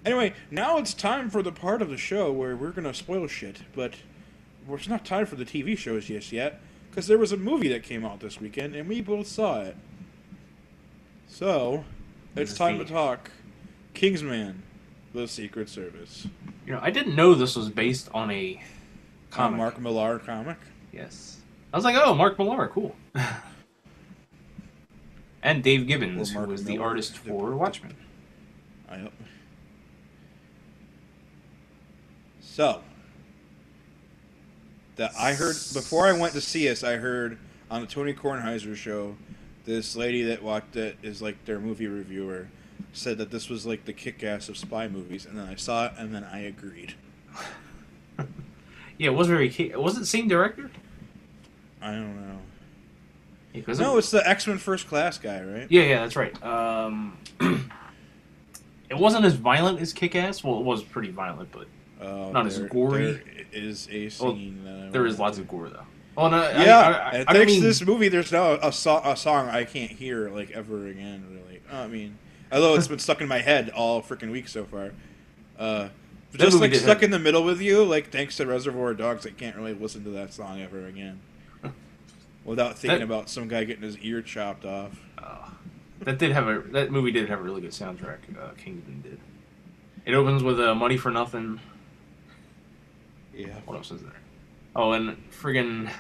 [0.07, 3.59] Anyway, now it's time for the part of the show where we're gonna spoil shit,
[3.75, 3.95] but
[4.71, 7.83] it's not time for the TV shows just yet because there was a movie that
[7.83, 9.77] came out this weekend and we both saw it.
[11.27, 11.85] So
[12.41, 13.31] it's time to talk
[13.95, 14.63] Kingsman,
[15.13, 16.27] the Secret Service.
[16.67, 18.63] You know, I didn't know this was based on a
[19.31, 19.59] comic.
[19.59, 20.59] Mark Millar comic.
[20.93, 21.39] Yes.
[21.73, 22.97] I was like, oh, Mark Millar, cool.
[25.43, 27.95] and Dave Gibbons, who was the artist for Watchmen.
[28.89, 29.13] I hope.
[32.41, 32.83] So,
[34.97, 37.39] that I heard before I went to see us, I heard
[37.71, 39.17] on the Tony Kornheiser show,
[39.69, 42.49] this lady that walked it is like their movie reviewer
[42.95, 45.93] said that this was like the kick-ass of spy movies, and then I saw it,
[45.99, 46.95] and then I agreed.
[48.97, 49.49] Yeah, it was very.
[49.49, 50.71] it the same director?
[51.83, 52.39] I don't know.
[53.53, 55.67] Yeah, No, it- it's the X Men First Class guy, right?
[55.71, 56.43] yeah, yeah, that's right.
[56.43, 60.43] Um, it wasn't as violent as Kick Ass.
[60.43, 61.67] Well, it was pretty violent, but
[62.01, 63.13] Uh, Not as gory.
[63.13, 64.91] There is a scene.
[64.93, 65.85] there is lots to- of gore though.
[66.19, 69.01] Well, no, Yeah, I, I, I thanks mean, to this movie, there's now a, so-
[69.05, 71.25] a song I can't hear like ever again.
[71.31, 72.19] Really, I mean,
[72.51, 74.91] although it's been stuck in my head all freaking week so far.
[75.57, 75.91] Uh,
[76.35, 79.31] just like stuck have- in the middle with you, like thanks to Reservoir Dogs, I
[79.31, 81.21] can't really listen to that song ever again
[82.45, 84.99] without thinking That- about some guy getting his ear chopped off.
[85.19, 85.49] uh,
[86.01, 88.19] that did have a that movie did have a really good soundtrack.
[88.37, 89.19] Uh, Kingsman did.
[90.05, 91.61] It opens with uh, "Money for Nothing."
[93.35, 93.55] Yeah.
[93.67, 94.13] What else is there?
[94.77, 95.91] Oh, and friggin'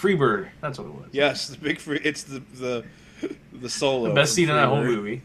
[0.00, 0.48] Freebird.
[0.60, 1.08] That's what it was.
[1.12, 2.00] Yes, the big free.
[2.02, 2.84] It's the the
[3.52, 4.08] the solo.
[4.08, 5.22] The best scene in that whole movie.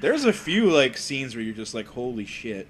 [0.00, 2.68] There's a few like scenes where you're just like, holy shit.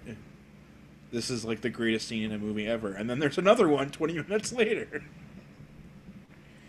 [1.10, 2.92] This is like the greatest scene in a movie ever.
[2.92, 5.02] And then there's another one 20 minutes later.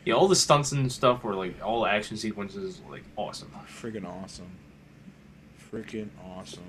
[0.06, 3.52] Yeah, all the stunts and stuff were like all the action sequences like awesome.
[3.68, 4.52] Freaking awesome.
[5.72, 6.64] Freaking awesome.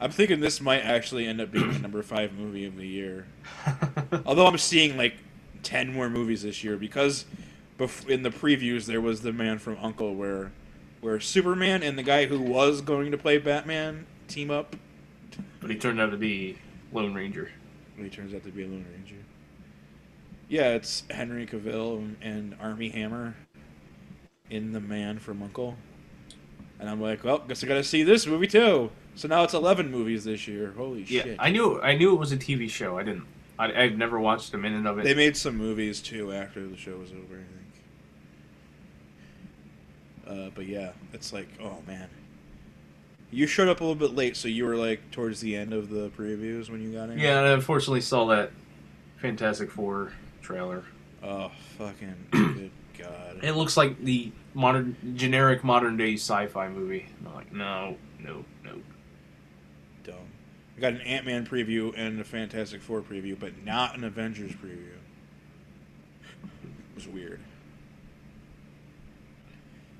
[0.00, 3.26] I'm thinking this might actually end up being the number five movie of the year.
[4.26, 5.14] Although I'm seeing like
[5.64, 7.24] 10 more movies this year because
[7.78, 10.52] bef- in the previews there was the man from Uncle where
[11.00, 14.74] where Superman and the guy who was going to play Batman team up.
[15.60, 16.56] but he turned out to be
[16.92, 17.50] Lone Ranger.
[17.96, 19.16] He turns out to be a Lone Ranger.
[20.48, 23.34] Yeah, it's Henry Cavill and, Armie Hammer
[24.50, 25.76] in The Man from Uncle.
[26.78, 28.90] And I'm like, well, guess I gotta see this movie too.
[29.14, 30.72] So now it's 11 movies this year.
[30.76, 31.36] Holy Yeah, shit.
[31.38, 32.98] I knew I knew it was a TV show.
[32.98, 33.26] I didn't.
[33.58, 35.04] I, I've never watched a minute of it.
[35.04, 37.44] They made some movies too after the show was over, I
[40.26, 40.40] think.
[40.46, 42.08] Uh, but yeah, it's like, oh man.
[43.30, 45.90] You showed up a little bit late, so you were like towards the end of
[45.90, 47.18] the previews when you got in?
[47.18, 48.50] yeah, and I unfortunately saw that
[49.18, 50.84] Fantastic Four trailer.
[51.22, 53.40] Oh, fucking good god.
[53.42, 57.06] It looks like the modern, generic modern day sci-fi movie.
[57.26, 58.72] I'm like, no, no, no.
[60.76, 64.52] I got an Ant Man preview and a Fantastic Four preview, but not an Avengers
[64.52, 64.88] preview.
[66.42, 67.40] It was weird.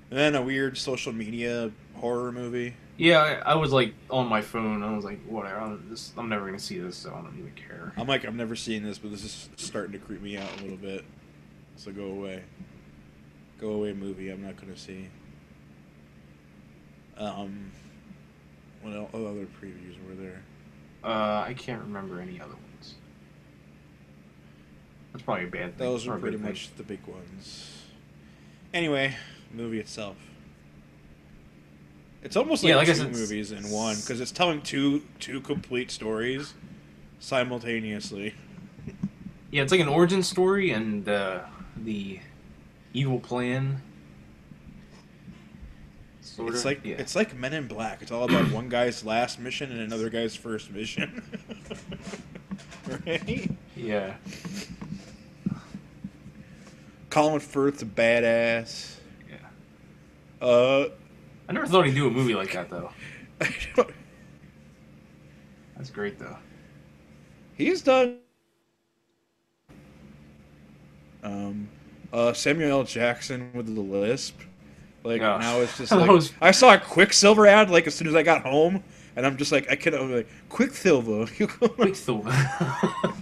[0.09, 2.75] And then a weird social media horror movie.
[2.97, 4.83] Yeah, I, I was like on my phone.
[4.83, 5.59] I was like, whatever.
[5.59, 7.93] I'm, this, I'm never gonna see this, so I don't even care.
[7.97, 10.61] I'm like, I've never seen this, but this is starting to creep me out a
[10.61, 11.03] little bit.
[11.75, 12.43] So go away.
[13.59, 14.29] Go away, movie.
[14.29, 15.09] I'm not gonna see.
[17.17, 17.71] Um,
[18.81, 20.43] what other previews were there?
[21.05, 22.95] Uh, I can't remember any other ones.
[25.13, 25.87] That's probably a bad thing.
[25.87, 27.83] Those are pretty much the big ones.
[28.73, 29.15] Anyway,
[29.53, 30.17] movie itself.
[32.23, 35.91] It's almost like, Yeah, like two movies in one because it's telling two two complete
[35.91, 36.55] stories
[37.19, 38.33] simultaneously.
[39.51, 41.41] Yeah, it's like an origin story and uh,
[41.77, 42.19] the
[42.93, 43.81] evil plan.
[46.35, 46.65] Sort It's of.
[46.65, 46.95] like yeah.
[46.97, 48.01] it's like Men in Black.
[48.01, 51.23] It's all about one guy's last mission and another guy's first mission.
[53.05, 53.49] right?
[53.73, 54.15] yeah.
[57.09, 58.97] Colin Firth's a badass.
[59.29, 60.45] Yeah.
[60.45, 60.89] Uh,
[61.47, 62.91] I never thought he'd do a movie like that though.
[65.77, 66.35] That's great though.
[67.53, 68.17] He's done.
[71.23, 71.69] Um,
[72.11, 72.83] uh, Samuel L.
[72.83, 74.41] Jackson with the lisp.
[75.05, 75.37] Like Oh.
[75.37, 78.23] now it's just like was- I saw a Quicksilver ad like as soon as I
[78.23, 78.83] got home,
[79.15, 81.27] and I'm just like I could I'm like Quicksilver.
[81.47, 82.29] Quicksilver.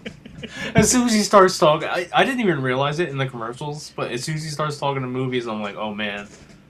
[0.75, 3.91] as soon as he starts talking, I, I didn't even realize it in the commercials,
[3.95, 6.27] but as soon as he starts talking to movies, I'm like, oh man,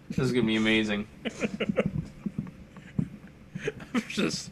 [0.09, 1.07] this is gonna be amazing.
[3.95, 4.51] I'm just,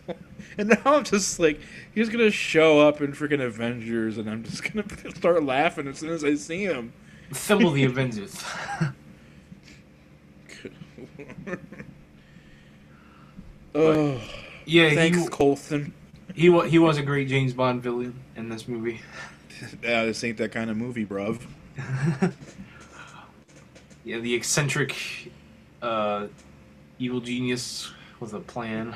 [0.58, 1.60] and now I'm just like
[1.96, 6.12] he's gonna show up in freaking Avengers, and I'm just gonna start laughing as soon
[6.12, 6.94] as I see him.
[7.32, 8.44] Assemble the Avengers.
[13.76, 14.20] Oh,
[14.66, 15.94] yeah, thanks, he, Colton.
[16.36, 19.02] he wa- he was a great James Bond villain in this movie.
[19.84, 21.40] Yeah, this ain't that kind of movie, bruv.
[24.04, 24.96] yeah, the eccentric
[25.84, 26.28] uh,
[26.98, 28.96] evil genius with a plan.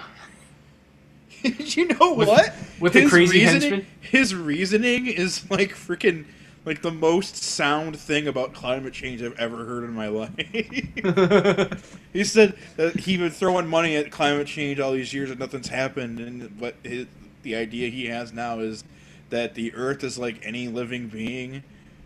[1.44, 2.54] you know With- what?
[2.80, 3.88] with the crazy reasoning, henchman?
[4.02, 6.26] His reasoning is like freaking
[6.66, 12.00] like the most sound thing about climate change I've ever heard in my life.
[12.14, 15.70] he said that he's been throwing money at climate change all these years and nothing's
[15.70, 17.06] happened, and what his,
[17.44, 18.84] the idea he has now is
[19.30, 21.64] that the Earth is like any living being.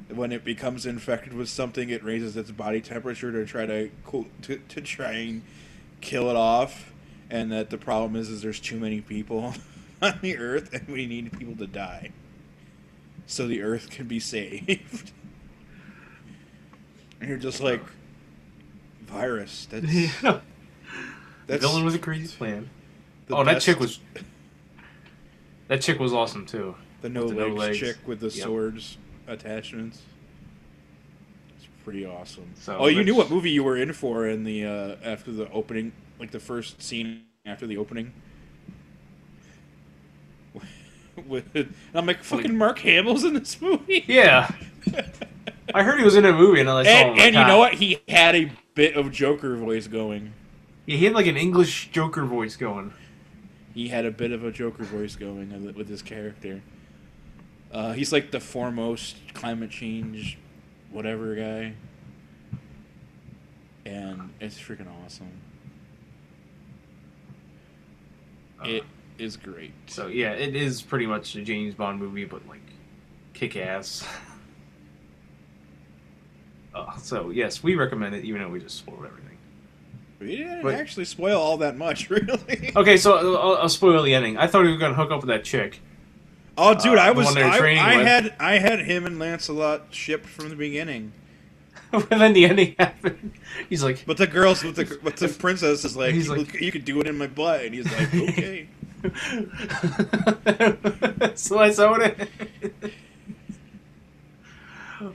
[0.10, 4.26] When it becomes infected with something, it raises its body temperature to try to cool,
[4.42, 5.44] to, to try and
[6.02, 6.92] kill it off,
[7.30, 9.54] and that the problem is is there's too many people
[10.02, 12.12] on the Earth, and we need people to die
[13.30, 15.12] so the Earth can be saved.
[17.22, 17.82] and you're just like
[19.06, 19.68] virus.
[19.70, 19.86] That's
[20.24, 20.40] yeah.
[21.46, 22.70] that's Villain with a crazy plan.
[23.30, 24.00] Oh, that chick was.
[25.68, 26.76] That chick was awesome too.
[27.02, 27.78] the no the no legs, legs.
[27.80, 28.46] chick with the Yep.
[28.46, 30.02] swords attachments.
[31.56, 32.52] It's pretty awesome.
[32.56, 35.48] So oh, you knew what movie you were in for in the uh, after the
[35.52, 38.12] opening, like the first scene after the opening.
[41.28, 44.04] With, and I'm like, fucking Mark Hamill's in this movie.
[44.08, 44.50] Yeah,
[45.74, 46.88] I heard he was in a movie, and I him.
[46.88, 47.74] and like, and you know what?
[47.76, 50.34] He had a bit of Joker voice going.
[50.86, 52.94] Yeah, he had like an English Joker voice going.
[53.74, 56.62] He had a bit of a Joker voice going with- with his character.
[57.72, 60.40] Uh, he's like the foremost climate change,
[60.92, 61.74] whatever guy,
[63.86, 65.30] and it's freaking awesome.
[68.66, 68.84] It
[69.22, 69.74] is great.
[69.88, 72.62] So yeah, it is pretty much a James Bond movie, but like
[73.34, 74.06] kick ass.
[76.74, 79.38] Uh, so yes, we recommend it, even though we just spoiled everything.
[80.20, 82.72] We didn't But- actually spoil all that much, really.
[82.76, 84.38] Okay, so uh, I'll, I'll spoil the ending.
[84.38, 85.82] I thought we were gonna hook up with that chick.
[86.58, 90.50] Oh, dude, Uh, I was I, I had I had him and Lancelot shipped from
[90.50, 91.14] the beginning,
[91.94, 93.32] and then the ending happened.
[93.70, 96.72] He's like, but the girls with the but the princess is like, He's like- you
[96.72, 98.68] could do it in my butt, and he's like, okay.
[101.36, 102.30] So that's it.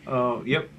[0.06, 0.70] Oh, yep.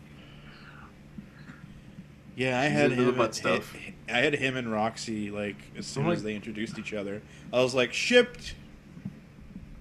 [2.35, 3.15] Yeah, I had him.
[3.15, 3.75] butt stuff.
[4.09, 7.21] I had him and Roxy like as soon I'm as like- they introduced each other.
[7.53, 8.55] I was like shipped.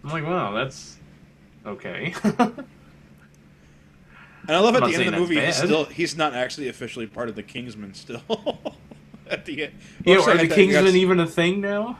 [0.02, 0.98] I'm like, wow, that's
[1.66, 2.14] okay.
[4.46, 6.68] And I love I'm at the end of the movie, he's still he's not actually
[6.68, 8.22] officially part of the Kingsmen still.
[9.30, 11.98] at the end, yeah, are the Kingsmen even a thing now?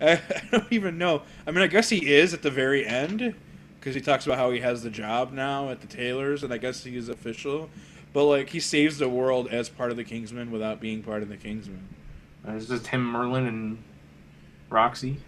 [0.00, 1.22] I, I don't even know.
[1.46, 3.34] I mean, I guess he is at the very end
[3.78, 6.58] because he talks about how he has the job now at the Taylors, and I
[6.58, 7.70] guess he is official.
[8.12, 11.28] But like, he saves the world as part of the Kingsmen without being part of
[11.28, 11.82] the Kingsmen.
[12.46, 13.82] Uh, It's just him, Merlin, and
[14.70, 15.18] Roxy.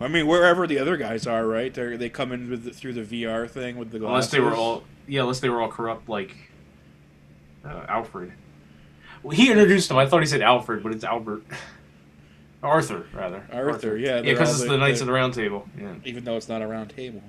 [0.00, 1.72] I mean, wherever the other guys are, right?
[1.72, 4.54] They they come in with the, through the VR thing with the Unless they were
[4.54, 6.36] all, yeah, unless they were all corrupt like
[7.64, 8.32] uh, Alfred.
[9.22, 9.96] Well, he introduced him.
[9.96, 11.44] I thought he said Alfred, but it's Albert.
[12.66, 13.42] Arthur, rather.
[13.52, 15.68] Arthur, yeah, Yeah, because it's the- the Knights of the Round Table.
[15.78, 15.94] Yeah.
[16.04, 17.22] even though it's not a round table.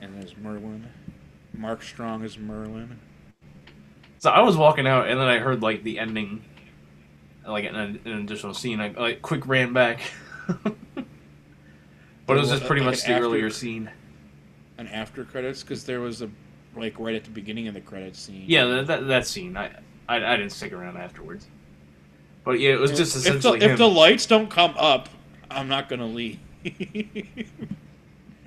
[0.00, 0.86] And there's Merlin.
[1.54, 2.98] Mark Strong is Merlin.
[4.18, 6.44] So I was walking out, and then I heard like the ending,
[7.46, 8.80] like an, an additional scene.
[8.80, 10.00] I like quick ran back,
[10.64, 13.90] but it was just pretty Like much an the after- earlier scene.
[14.78, 16.30] And after credits, because there was a
[16.76, 18.44] like right at the beginning of the credits scene.
[18.46, 19.56] Yeah, that, that, that scene.
[19.56, 19.70] I,
[20.08, 21.46] I I didn't stick around afterwards.
[22.46, 23.76] But yeah, it was just if the, if him.
[23.76, 25.08] the lights don't come up,
[25.50, 26.38] I'm not gonna leave.
[26.64, 26.70] I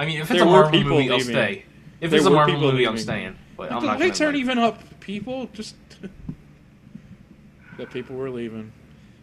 [0.06, 1.66] mean, if it's there a were Marvel people movie, I'll stay.
[2.00, 3.04] If There it's a were Marvel people movie, I'm leaving.
[3.04, 3.36] staying.
[3.58, 5.00] But the I'm not lights gonna, aren't like- even up.
[5.02, 5.76] People just
[7.78, 8.72] that people were leaving.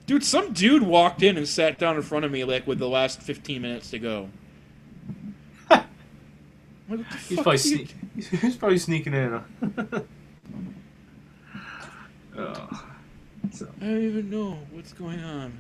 [0.04, 2.88] Dude, some dude walked in and sat down in front of me like with the
[2.88, 4.28] last 15 minutes to go.
[5.70, 5.84] Like,
[6.86, 7.86] what the He's fuck probably, are you-
[8.22, 9.40] sne- he's probably sneaking in.
[12.38, 12.84] oh.
[13.52, 15.52] So, I don't even know what's going on.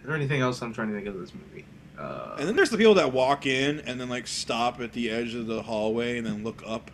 [0.00, 1.64] is there anything else I'm trying to think of this movie?
[1.98, 5.10] Uh, And then there's the people that walk in and then like stop at the
[5.10, 6.90] edge of the hallway and then look up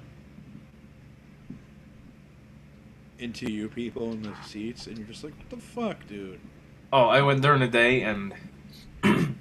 [3.18, 6.41] into you people in the seats, and you're just like, what the fuck, dude?
[6.93, 8.35] oh, I went during the day, and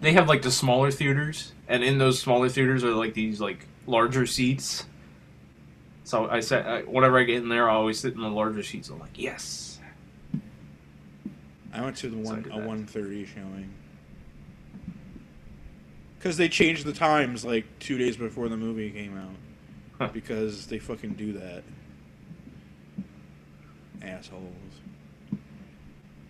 [0.00, 3.66] they have like the smaller theaters, and in those smaller theaters are like these like
[3.86, 4.86] larger seats.
[6.06, 8.62] So I said, I, whenever I get in there, I always sit in the larger
[8.62, 8.90] seats.
[8.90, 9.80] I'm like, yes.
[11.74, 13.68] I went to the So one did a one thirty showing
[16.16, 19.34] because they changed the times like two days before the movie came out
[19.98, 20.08] Huh.
[20.12, 21.64] because they fucking do that.
[24.00, 24.52] Assholes.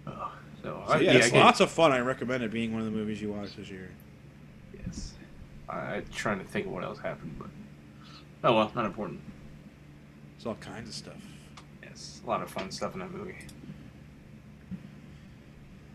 [0.07, 1.93] Oh, so, So I, yeah, yeah, it's lots of fun.
[1.93, 3.91] I recommend it being one of the movies you watch this year.
[4.87, 5.13] Yes.
[5.69, 7.49] I, I'm trying to think of what else happened, but
[8.43, 9.21] oh well, not important.
[10.37, 11.23] It's all kinds of stuff.
[11.83, 13.37] Yes, a lot of fun stuff in that movie.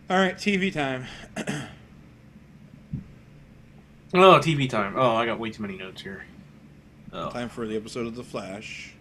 [0.09, 1.05] All right, TV time.
[4.13, 4.95] Oh, TV time.
[4.97, 6.25] Oh, I got way too many notes here.
[7.13, 7.29] Oh.
[7.29, 8.93] time for the episode of The Flash.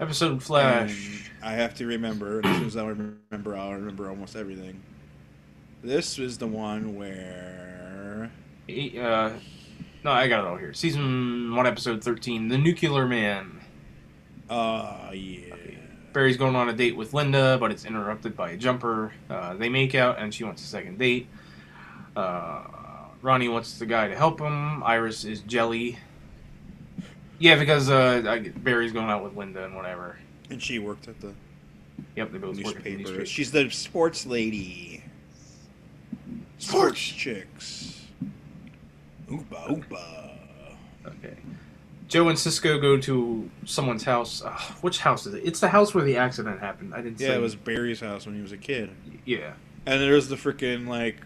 [0.00, 1.30] Episode Flash.
[1.40, 4.80] And I have to remember, as soon as I remember, I'll remember almost everything.
[5.84, 8.32] This is the one where.
[8.68, 9.30] Uh,
[10.02, 10.74] no, I got it all here.
[10.74, 13.59] Season 1, Episode 13 The Nuclear Man.
[14.50, 15.54] Uh, yeah.
[16.12, 19.12] Barry's going on a date with Linda, but it's interrupted by a jumper.
[19.28, 21.28] Uh, they make out, and she wants a second date.
[22.16, 22.64] Uh,
[23.22, 24.82] Ronnie wants the guy to help him.
[24.82, 25.98] Iris is jelly.
[27.38, 30.18] Yeah, because uh, I, Barry's going out with Linda and whatever.
[30.50, 31.32] And she worked at the
[32.16, 32.98] Yep, they both work at the newspaper.
[32.98, 33.26] newspaper.
[33.26, 35.04] She's the sports lady.
[36.58, 38.06] Sports chicks.
[39.30, 40.30] Oopa oopa.
[41.06, 41.36] Okay.
[42.10, 44.42] Joe and Cisco go to someone's house.
[44.42, 44.50] Uh,
[44.82, 45.42] which house is it?
[45.44, 46.92] It's the house where the accident happened.
[46.92, 47.34] I didn't Yeah, say.
[47.36, 48.90] it was Barry's house when he was a kid.
[49.24, 49.52] Yeah.
[49.86, 51.16] And there's the freaking like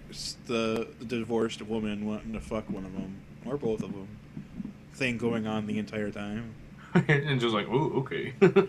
[0.47, 3.17] the, the divorced woman wanting to fuck one of them
[3.47, 4.09] or both of them
[4.93, 6.55] thing going on the entire time.
[6.95, 8.35] and just like, oh, okay.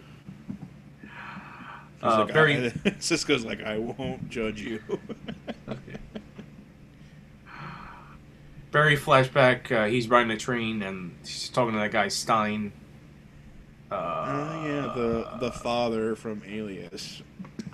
[2.04, 4.80] Uh, like, Barry- I, Cisco's like, I won't judge you.
[5.68, 5.98] okay.
[8.76, 9.72] Barry flashback.
[9.72, 12.74] Uh, he's riding a train and he's talking to that guy Stein.
[13.90, 17.24] Uh, Oh yeah, the the father from Alias.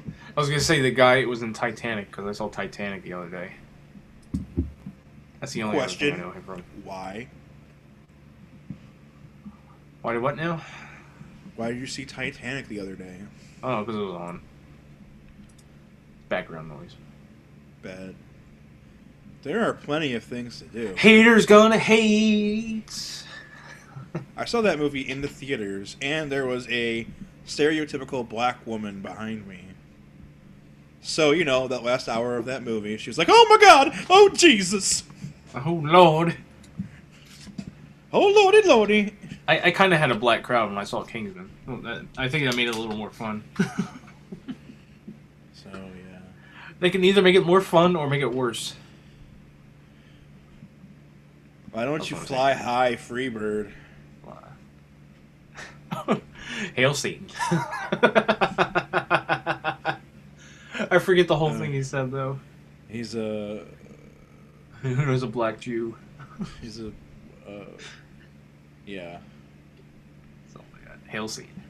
[0.05, 3.29] I was gonna say the guy was in Titanic because I saw Titanic the other
[3.29, 3.53] day.
[5.39, 6.13] That's the only Question.
[6.13, 6.63] I know him from.
[6.83, 7.27] Why?
[10.03, 10.61] Why did what now?
[11.55, 13.17] Why did you see Titanic the other day?
[13.63, 14.41] Oh, because it was on.
[16.29, 16.95] Background noise.
[17.81, 18.13] Bad.
[19.43, 20.93] There are plenty of things to do.
[20.95, 23.23] Haters gonna hate.
[24.37, 27.07] I saw that movie in the theaters, and there was a
[27.47, 29.61] stereotypical black woman behind me.
[31.01, 33.93] So, you know, that last hour of that movie, she was like, Oh my god!
[34.09, 35.03] Oh Jesus!
[35.55, 36.37] Oh lord.
[38.13, 39.15] Oh lordy lordy!
[39.47, 41.49] I, I kind of had a black crowd when I saw Kingsman.
[42.17, 43.43] I think that made it a little more fun.
[45.53, 46.19] So, yeah.
[46.79, 48.73] they can either make it more fun or make it worse.
[51.71, 53.71] Why don't That's you fly high, Freebird?
[56.75, 57.27] Hail Satan.
[60.89, 61.57] I forget the whole Uh.
[61.59, 62.39] thing he said though.
[62.87, 63.65] He's a.
[64.81, 65.95] Who knows a black Jew?
[66.61, 66.87] He's a.
[67.47, 67.65] Uh,
[68.85, 69.17] yeah.
[70.55, 71.63] My god, Hail Satan.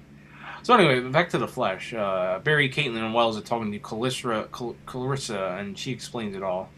[0.64, 1.94] So anyway, back to the Flash.
[1.94, 4.48] Uh, Barry, Caitlin, and Wells are talking to Clarissa,
[4.86, 6.70] Clarissa, and she explains it all.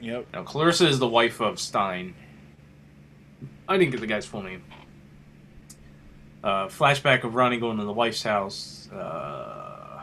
[0.00, 0.26] Yep.
[0.32, 2.14] Now, Clarissa is the wife of Stein.
[3.68, 4.62] I didn't get the guy's full name.
[6.44, 8.88] Uh, flashback of Ronnie going to the wife's house.
[8.92, 10.02] Uh,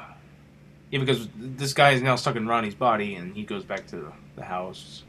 [0.92, 4.12] yeah, because this guy is now stuck in Ronnie's body, and he goes back to
[4.36, 5.04] the house.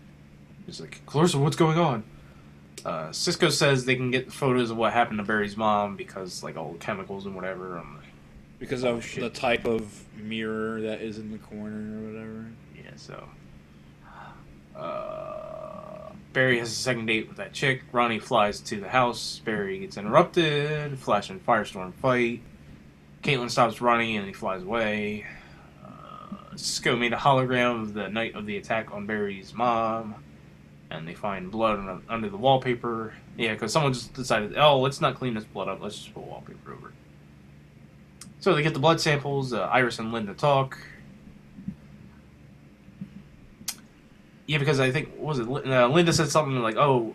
[0.67, 2.05] He's like, Clarissa, what's going on?
[2.85, 6.57] Uh, Cisco says they can get photos of what happened to Barry's mom because, like,
[6.57, 7.79] all the chemicals and whatever.
[7.79, 7.99] Um,
[8.61, 9.21] Because Oh, of shit.
[9.23, 12.47] the type of mirror that is in the corner or whatever.
[12.77, 13.29] Yeah, so.
[14.77, 15.54] Uh,
[16.35, 17.83] Barry has a second date with that chick.
[17.93, 19.41] Ronnie flies to the house.
[19.45, 20.99] Barry gets interrupted.
[20.99, 22.43] Flash and Firestorm fight.
[23.23, 25.25] Caitlin stops Ronnie and he flies away.
[25.83, 30.17] Uh, Cisco made a hologram of the night of the attack on Barry's mom.
[30.91, 33.15] And they find blood under the wallpaper.
[33.37, 35.81] Yeah, because someone just decided, oh, let's not clean this blood up.
[35.81, 36.95] Let's just put wallpaper over it.
[38.41, 39.53] So they get the blood samples.
[39.53, 40.79] Uh, Iris and Linda talk.
[44.47, 47.15] Yeah, because I think what was it uh, Linda said something like, "Oh,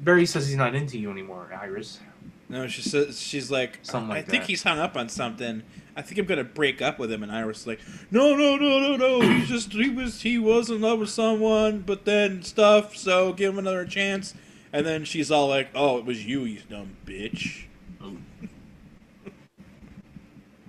[0.00, 2.00] Barry says he's not into you anymore, Iris."
[2.48, 5.62] No, she says she's like, Something like I think he's hung up on something.
[5.96, 7.22] I think I'm gonna break up with him.
[7.22, 9.20] And Iris is like, No, no, no, no, no.
[9.20, 12.96] He's just he was he was in love with someone, but then stuff.
[12.96, 14.34] So give him another chance.
[14.72, 17.64] And then she's all like, Oh, it was you, you dumb bitch.
[18.00, 18.12] All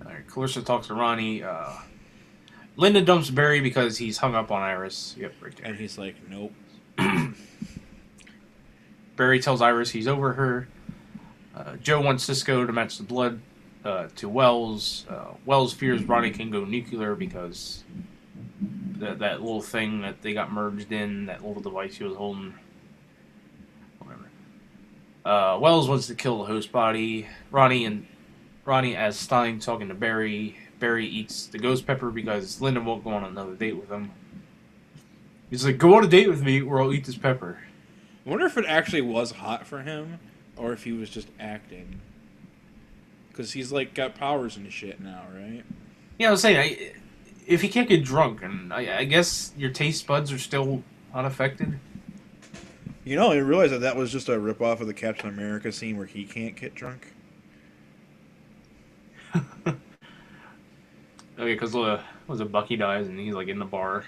[0.04, 1.44] right, Clarissa talks to Ronnie.
[1.44, 1.70] Uh,
[2.78, 5.16] Linda dumps Barry because he's hung up on Iris.
[5.18, 5.66] Yep, right there.
[5.66, 6.52] And he's like, Nope.
[9.16, 10.68] Barry tells Iris he's over her.
[11.56, 13.40] Uh, Joe wants Cisco to match the blood
[13.84, 15.04] uh, to Wells.
[15.10, 17.82] Uh, Wells fears Ronnie can go nuclear because
[18.98, 22.54] that that little thing that they got merged in, that little device he was holding.
[23.98, 24.30] Whatever.
[25.24, 27.26] Uh, Wells wants to kill the host body.
[27.50, 28.06] Ronnie and
[28.64, 30.56] Ronnie as Stein talking to Barry.
[30.78, 34.10] Barry eats the ghost pepper because Linda won't go on another date with him.
[35.50, 37.58] He's like, "Go on a date with me, or I'll eat this pepper."
[38.26, 40.18] I wonder if it actually was hot for him,
[40.56, 42.00] or if he was just acting.
[43.30, 45.64] Because he's like got powers and shit now, right?
[46.18, 46.92] Yeah, I was saying, I,
[47.46, 50.82] if he can't get drunk, and I, I guess your taste buds are still
[51.14, 51.78] unaffected.
[53.04, 55.96] You know, I realized that that was just a ripoff of the Captain America scene
[55.96, 57.14] where he can't get drunk.
[61.38, 64.04] Okay, because uh, was it Bucky dies and he's like in the bar.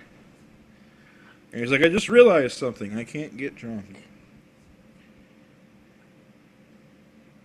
[1.52, 2.96] And he's like, I just realized something.
[2.96, 4.04] I can't get drunk.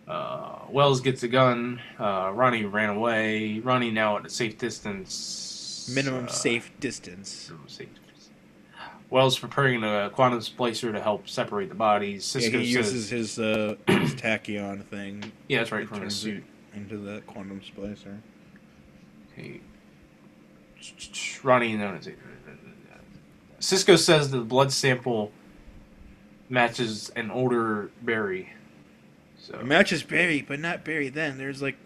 [0.07, 1.81] Uh, Wells gets a gun.
[1.99, 3.59] Uh, Ronnie ran away.
[3.59, 5.91] Ronnie now at a safe distance.
[5.93, 7.49] Minimum uh, safe distance.
[7.49, 8.29] minimum safe distance.
[9.09, 12.33] Wells preparing a quantum splicer to help separate the bodies.
[12.35, 16.13] Yeah, Cisco he says, uses his uh, his tachyon thing yeah, that's right from his
[16.13, 16.43] turns suit.
[16.73, 18.17] into that quantum splicer.
[19.33, 19.61] Okay.
[21.43, 22.09] Ronnie known as
[23.59, 25.31] Cisco says the blood sample
[26.49, 28.53] matches an older Barry.
[29.39, 31.37] So It matches Barry, but not Barry then.
[31.37, 31.77] There's like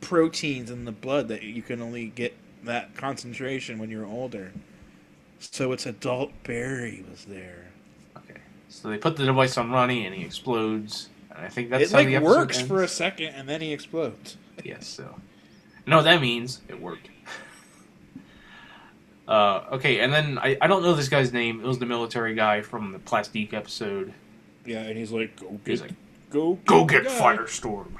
[0.00, 2.34] proteins in the blood that you can only get
[2.64, 4.52] that concentration when you're older.
[5.38, 7.66] So it's adult Barry was there.
[8.16, 8.40] okay.
[8.68, 11.08] So they put the device on Ronnie and he explodes.
[11.30, 12.68] And I think that's it how like the episode works ends.
[12.68, 14.36] for a second and then he explodes.
[14.62, 15.16] Yes, so.
[15.86, 17.08] No, that means it worked.
[19.26, 21.60] Uh, okay, and then I, I don't know this guy's name.
[21.60, 24.12] It was the military guy from the Plastique episode.
[24.66, 25.92] Yeah, and he's like, go get, He's like,
[26.30, 27.04] go, "Go the get.
[27.06, 27.92] Firestorm."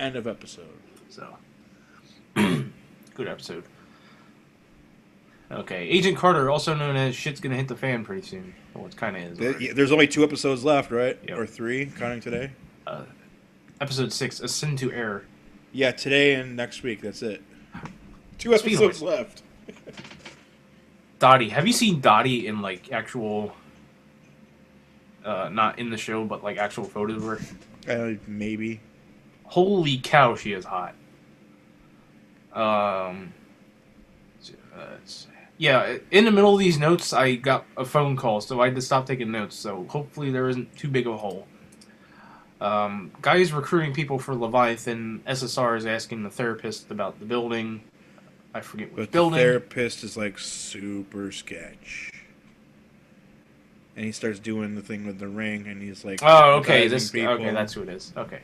[0.00, 0.66] End of episode.
[1.08, 1.36] So,
[2.34, 3.64] good episode.
[5.50, 8.52] Okay, Agent Carter, also known as "Shit's Gonna Hit the Fan" pretty soon.
[8.74, 9.74] Well, it kind of is.
[9.74, 11.18] There's only two episodes left, right?
[11.28, 11.38] Yep.
[11.38, 12.50] Or three, counting today.
[12.84, 13.04] Uh,
[13.80, 15.24] episode six, "Ascend to Air."
[15.72, 17.00] Yeah, today and next week.
[17.00, 17.42] That's it.
[18.38, 19.42] Two Speaking left.
[21.18, 23.54] Dottie, have you seen Dottie in like actual,
[25.24, 27.40] uh, not in the show, but like actual photos of her?
[27.88, 28.80] Uh, maybe.
[29.44, 30.94] Holy cow, she is hot.
[32.52, 33.32] Um,
[34.76, 34.96] uh,
[35.58, 38.74] yeah, in the middle of these notes, I got a phone call, so I had
[38.74, 39.56] to stop taking notes.
[39.56, 41.46] So hopefully there isn't too big of a hole.
[42.60, 45.22] Um, guy is recruiting people for Leviathan.
[45.26, 47.82] SSR is asking the therapist about the building.
[48.56, 52.10] I forget which But the therapist is like super sketch.
[53.94, 56.88] And he starts doing the thing with the ring, and he's like, Oh, okay.
[56.88, 57.34] This people.
[57.34, 57.50] okay.
[57.50, 58.12] That's who it is.
[58.16, 58.40] Okay.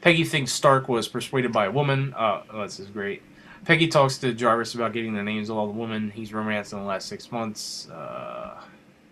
[0.00, 2.14] Peggy thinks Stark was persuaded by a woman.
[2.16, 3.22] Uh, oh, this is great.
[3.66, 6.78] Peggy talks to Jarvis about getting the names of all the women he's romanced in
[6.78, 7.86] the last six months.
[7.90, 8.62] Uh,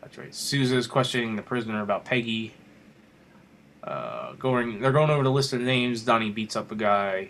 [0.00, 0.34] that's right.
[0.34, 2.54] Sousa's questioning the prisoner about Peggy.
[3.84, 6.02] Uh, going, they're going over the list of names.
[6.02, 7.28] Donnie beats up a guy.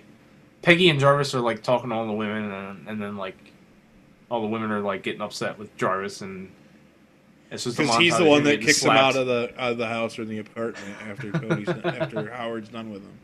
[0.63, 3.53] Peggy and Jarvis are like talking to all the women, and, and then like
[4.31, 6.51] all the women are like getting upset with Jarvis, and
[7.51, 9.87] it's just Because he's the one that kicks him out of the out of the
[9.87, 13.19] house or the apartment after Tony's after Howard's done with him.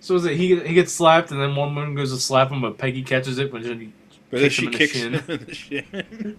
[0.00, 2.62] So is it he he gets slapped and then one woman goes to slap him,
[2.62, 3.92] but Peggy catches it, but then he
[4.30, 6.38] But Kicks she him kicks him in the shin.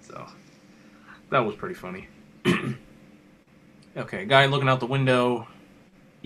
[0.00, 0.26] so
[1.30, 2.08] that was pretty funny.
[3.96, 5.46] okay, guy looking out the window.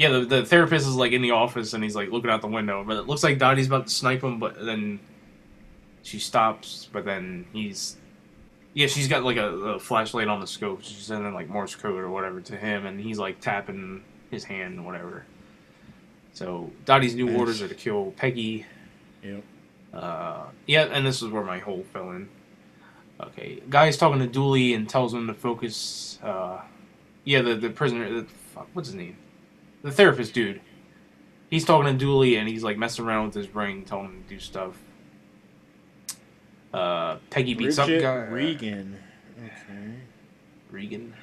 [0.01, 2.47] Yeah, the, the therapist is like in the office and he's like looking out the
[2.47, 4.99] window, but it looks like Dottie's about to snipe him, but then
[6.03, 7.99] she stops, but then he's
[8.73, 10.81] yeah, she's got like a, a flashlight on the scope.
[10.81, 14.79] She's sending like Morse code or whatever to him, and he's like tapping his hand
[14.79, 15.27] or whatever.
[16.33, 18.65] So Dottie's new orders are to kill Peggy,
[19.23, 19.45] Yep.
[19.93, 22.27] Uh, yeah, and this is where my hole fell in.
[23.21, 26.19] Okay, guy's talking to Dooley and tells him to focus.
[26.23, 26.63] Uh,
[27.25, 28.11] yeah, the the prisoner.
[28.23, 29.19] The, fuck, what's his name?
[29.83, 30.61] The therapist dude.
[31.49, 34.35] He's talking to Dooley and he's like messing around with his brain, telling him to
[34.35, 34.81] do stuff.
[36.73, 38.33] Uh, Peggy beats Bridget up guy.
[38.33, 38.99] Regan.
[39.45, 39.95] Okay.
[40.71, 41.15] Regan.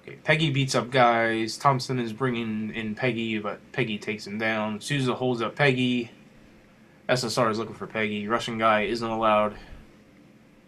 [0.00, 1.56] Okay, Peggy beats up guys.
[1.56, 4.80] Thompson is bringing in Peggy, but Peggy takes him down.
[4.80, 6.10] Sousa holds up Peggy.
[7.08, 8.26] SSR is looking for Peggy.
[8.26, 9.54] Russian guy isn't allowed.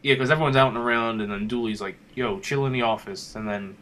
[0.03, 3.35] Yeah, because everyone's out and around, and then Dooley's like, "Yo, chill in the office,"
[3.35, 3.77] and then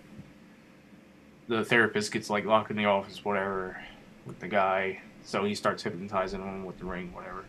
[1.49, 3.81] the therapist gets like locked in the office, whatever,
[4.27, 5.01] with the guy.
[5.25, 7.45] So he starts hypnotizing him with the ring, whatever.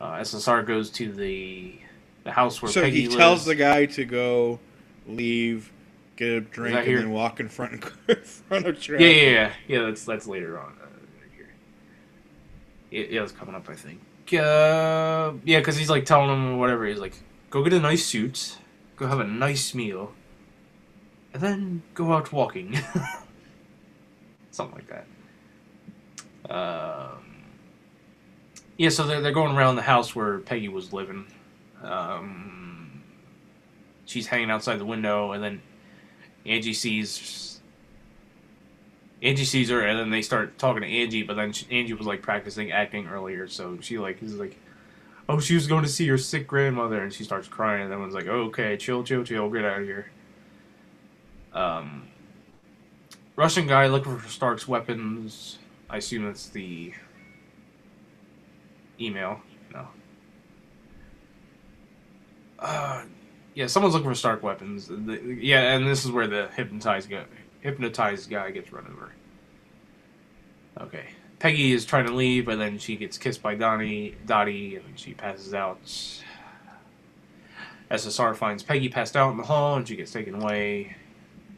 [0.00, 1.78] Uh, SSR goes to the
[2.24, 3.16] the house where So Peggy he lives.
[3.16, 4.58] tells the guy to go
[5.06, 5.70] leave,
[6.16, 7.72] get a drink, and then walk in front
[8.08, 8.88] in front of.
[8.88, 9.82] Yeah, yeah, yeah, yeah.
[9.86, 10.72] That's that's later on.
[10.82, 10.86] Uh,
[11.36, 11.48] here.
[12.90, 14.00] Yeah, yeah, it's coming up, I think.
[14.32, 16.86] Uh, yeah, because he's like telling him whatever.
[16.86, 17.14] He's like,
[17.50, 18.58] go get a nice suit,
[18.96, 20.12] go have a nice meal,
[21.34, 22.78] and then go out walking.
[24.52, 25.06] Something like that.
[26.48, 27.24] Um,
[28.78, 31.26] yeah, so they're, they're going around the house where Peggy was living.
[31.82, 33.02] Um,
[34.06, 35.60] she's hanging outside the window, and then
[36.46, 37.60] Angie sees
[39.22, 41.24] Angie sees her, and then they start talking to Angie.
[41.24, 44.56] But then she, Angie was like practicing acting earlier, so she like is like,
[45.28, 47.82] "Oh, she was going to see her sick grandmother," and she starts crying.
[47.82, 50.06] And then everyone's like, oh, "Okay, chill, chill, chill, get out of here."
[51.54, 52.08] Um,
[53.36, 55.58] Russian guy looking for Stark's weapons.
[55.88, 56.92] I assume that's the
[59.00, 59.40] email.
[59.72, 59.88] No.
[62.58, 63.04] Uh,
[63.54, 64.88] yeah, someone's looking for Stark weapons.
[64.88, 67.24] The- yeah, and this is where the hypnotized guy,
[67.60, 69.12] hypnotized guy gets run over.
[70.80, 71.06] Okay,
[71.38, 75.14] Peggy is trying to leave, but then she gets kissed by Donnie, Dottie, and she
[75.14, 75.80] passes out.
[77.90, 80.96] SSR finds Peggy passed out in the hall, and she gets taken away.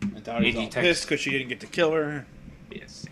[0.03, 2.27] And Dottie's Angie all text- pissed because she didn't get to kill her.
[2.71, 3.07] Yes.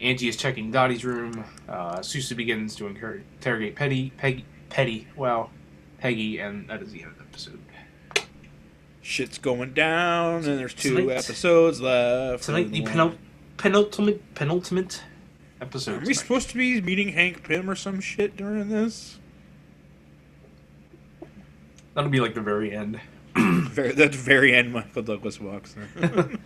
[0.00, 1.44] Angie is checking Dottie's room.
[1.68, 2.02] Uh,
[2.36, 5.50] begins to incur- interrogate Petty, Peggy, Petty, well,
[5.98, 7.60] Peggy, and that is the end of the episode.
[9.02, 12.44] Shit's going down, and there's two Tonight- episodes left.
[12.44, 13.16] Tonight, the penul-
[13.56, 15.02] penultimate, penultimate
[15.60, 15.92] episode.
[15.92, 16.16] Are we tonight.
[16.16, 19.18] supposed to be meeting Hank Pym or some shit during this?
[21.94, 23.00] That'll be like the very end.
[23.76, 25.76] Very, the very end, Michael Douglas walks.
[26.00, 26.38] Wait,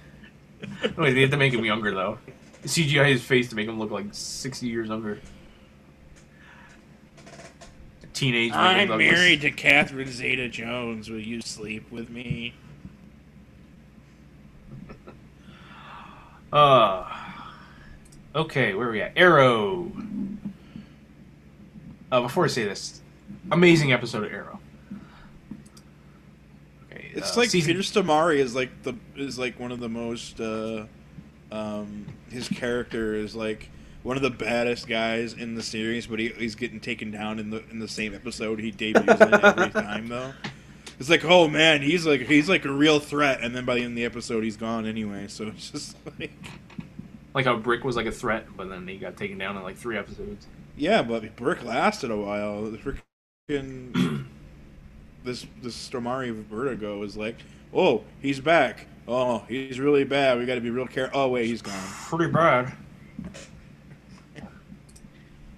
[1.15, 2.19] they have to make him younger though.
[2.65, 5.21] CGI his face to make him look like sixty years younger.
[8.13, 8.51] Teenage.
[8.51, 9.13] Michael I'm Douglas.
[9.13, 11.09] married to Catherine Zeta Jones.
[11.09, 12.53] Will you sleep with me?
[16.53, 17.09] Uh,
[18.35, 19.13] okay, where are we at?
[19.15, 19.93] Arrow.
[22.11, 23.03] Uh, before I say this,
[23.53, 24.60] amazing episode of Arrow.
[27.11, 29.89] Okay, It's uh, like season- Peter Stormare is like the is like one of the
[29.89, 30.41] most.
[30.41, 30.87] Uh,
[31.53, 33.69] um, his character is like
[34.03, 37.51] one of the baddest guys in the series, but he, he's getting taken down in
[37.51, 40.33] the in the same episode he debuts in every time though.
[41.01, 43.81] It's like, oh man, he's like he's like a real threat, and then by the
[43.83, 45.27] end of the episode, he's gone anyway.
[45.29, 46.31] So it's just like,
[47.35, 49.77] like how Brick was like a threat, but then he got taken down in like
[49.77, 50.47] three episodes.
[50.77, 52.71] yeah, but Brick lasted a while.
[52.71, 52.79] The
[53.49, 54.27] freaking
[55.25, 57.37] this this Stormare Vertigo is like,
[57.75, 58.87] oh, he's back.
[59.09, 60.39] Oh, he's really bad.
[60.39, 61.21] We got to be real careful.
[61.21, 61.75] Oh wait, he's gone.
[62.09, 62.73] Pretty bad.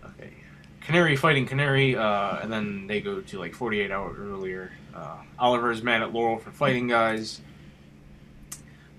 [0.04, 0.32] Okay,
[0.80, 4.72] Canary fighting Canary, uh, and then they go to like 48 hours earlier.
[4.94, 7.40] Uh, Oliver is mad at Laurel for fighting guys.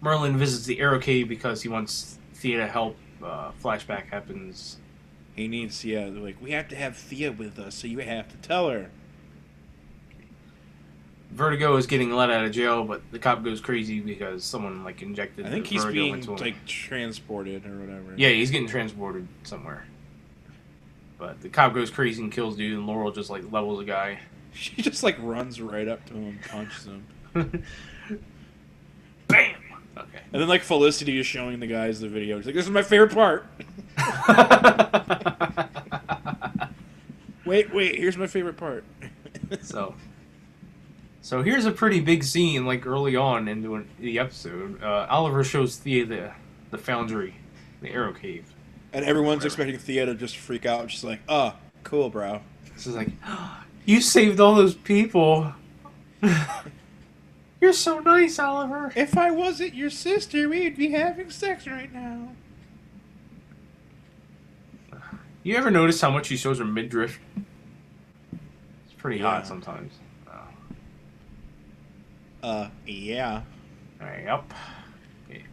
[0.03, 2.97] Merlyn visits the Arrow Cave because he wants Thea to help.
[3.23, 4.77] Uh, flashback happens.
[5.35, 8.27] He needs, yeah, they're like, we have to have Thea with us, so you have
[8.29, 8.91] to tell her.
[11.33, 15.01] Vertigo is getting let out of jail, but the cop goes crazy because someone like
[15.01, 15.45] injected.
[15.45, 16.37] I think he's Vertigo being, into him.
[16.37, 18.13] like, transported or whatever.
[18.15, 19.85] Yeah, he's getting transported somewhere.
[21.17, 24.19] But the cop goes crazy and kills dude, and Laurel just like levels a guy.
[24.55, 27.03] She just, like, runs right up to him, punches him.
[29.27, 29.55] Bam.
[29.97, 30.19] Okay.
[30.31, 32.37] And then, like, Felicity is showing the guys the video.
[32.37, 33.47] She's like, this is my favorite part.
[37.45, 38.85] Wait, wait, here's my favorite part.
[39.61, 39.95] so,
[41.23, 44.83] so here's a pretty big scene, like early on into the episode.
[44.83, 46.31] Uh, Oliver shows Thea the
[46.69, 47.35] the foundry,
[47.81, 48.53] the Arrow Cave.
[48.93, 49.47] and everyone's Whatever.
[49.47, 50.91] expecting Thea to just freak out.
[50.91, 52.41] She's like, oh, cool, bro.
[52.75, 53.09] This is like,
[53.85, 55.53] you saved all those people.
[57.61, 58.91] You're so nice, Oliver.
[58.95, 62.29] If I wasn't your sister, we'd be having sex right now.
[65.43, 67.19] You ever notice how much she shows her midriff?
[68.85, 69.29] It's pretty Yeah.
[69.31, 69.93] hot sometimes.
[72.43, 73.43] Uh, yeah.
[74.01, 74.53] Yep.
[75.29, 75.43] Okay.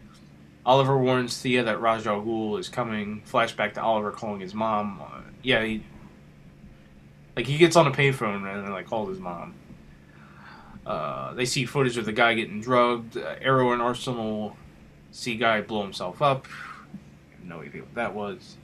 [0.65, 3.23] Oliver warns Thea that Ra's al Ghul is coming.
[3.25, 5.01] Flashback to Oliver calling his mom.
[5.01, 5.83] Uh, yeah, he.
[7.35, 9.55] Like, he gets on a payphone and then, like, calls his mom.
[10.85, 13.15] Uh, they see footage of the guy getting drugged.
[13.15, 14.57] Uh, Arrow and Arsenal
[15.11, 16.45] see guy blow himself up.
[17.41, 18.57] No idea what that was.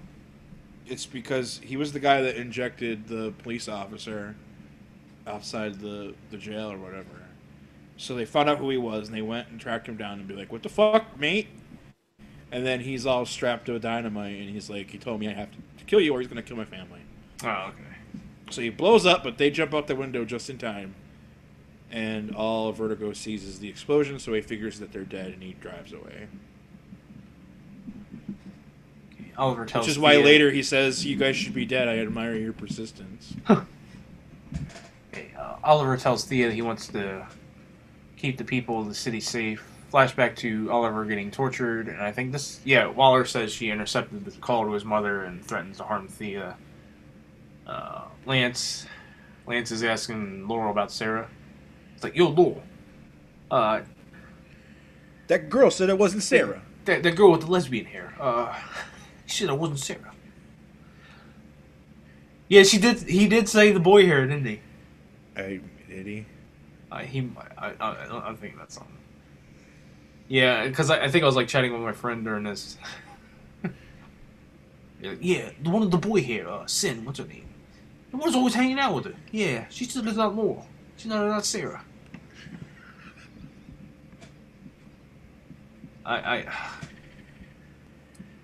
[0.86, 4.36] It's because he was the guy that injected the police officer
[5.26, 7.27] outside the, the jail or whatever.
[7.98, 10.28] So they found out who he was and they went and tracked him down and
[10.28, 11.48] be like, What the fuck, mate?
[12.52, 15.34] And then he's all strapped to a dynamite and he's like, He told me I
[15.34, 17.02] have to kill you or he's going to kill my family.
[17.44, 17.84] Oh, okay.
[18.52, 20.96] So he blows up, but they jump out the window just in time.
[21.92, 25.54] And all Vertigo sees is the explosion, so he figures that they're dead and he
[25.54, 26.28] drives away.
[29.38, 31.88] Oliver tells Which is why Thea- later he says, You guys should be dead.
[31.88, 33.36] I admire your persistence.
[35.14, 37.26] Okay, uh, Oliver tells Thea that he wants to
[38.18, 39.64] keep the people of the city safe.
[39.94, 44.32] Flashback to Oliver getting tortured, and I think this, yeah, Waller says she intercepted the
[44.32, 46.58] call to his mother and threatens to harm Thea.
[47.66, 48.86] Uh, Lance,
[49.46, 51.30] Lance is asking Laurel about Sara.
[51.96, 52.64] It's like, yo, Laurel,
[53.50, 53.82] uh,
[55.28, 56.62] That girl said it wasn't Sara.
[56.86, 58.14] that that girl with the lesbian hair.
[58.20, 58.54] Uh,
[59.26, 60.14] shit, it wasn't Sara.
[62.50, 63.00] Yeah, she did.
[63.04, 64.62] He did say the boy hair, didn't he?
[65.36, 65.60] I
[65.90, 66.26] did he?
[66.92, 68.98] Uh, he, I, I, I, I think that's something.
[70.28, 72.78] Yeah, because I, I think I was like chatting with my friend during this.
[75.00, 77.48] Yeah, the one with the boy hair, uh, Sin, what's her name?
[78.10, 79.14] The one's always hanging out with her.
[79.32, 80.66] Yeah, she still lives out more.
[80.96, 81.84] She's not not Sara.
[86.06, 86.46] I, I.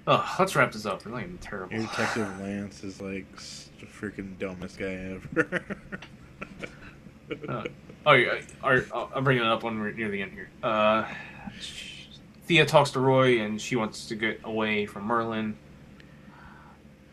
[0.05, 1.05] Oh, let's wrap this up.
[1.05, 1.73] Not even terrible.
[1.73, 3.25] Your Detective Lance is like
[3.79, 5.63] the freaking dumbest guy ever.
[7.47, 7.63] Uh,
[8.05, 10.49] oh, yeah, I'll, bring it up when we're near the end here.
[10.61, 11.07] Uh,
[12.45, 15.55] Thea talks to Roy, and she wants to get away from Merlyn.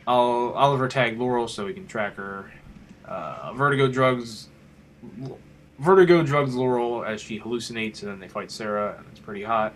[0.07, 2.51] I'll, Oliver tag Laurel so he can track her.
[3.05, 4.49] Uh, Vertigo drugs.
[5.79, 9.75] Vertigo drugs Laurel as she hallucinates, and then they fight Sara, and it's pretty hot.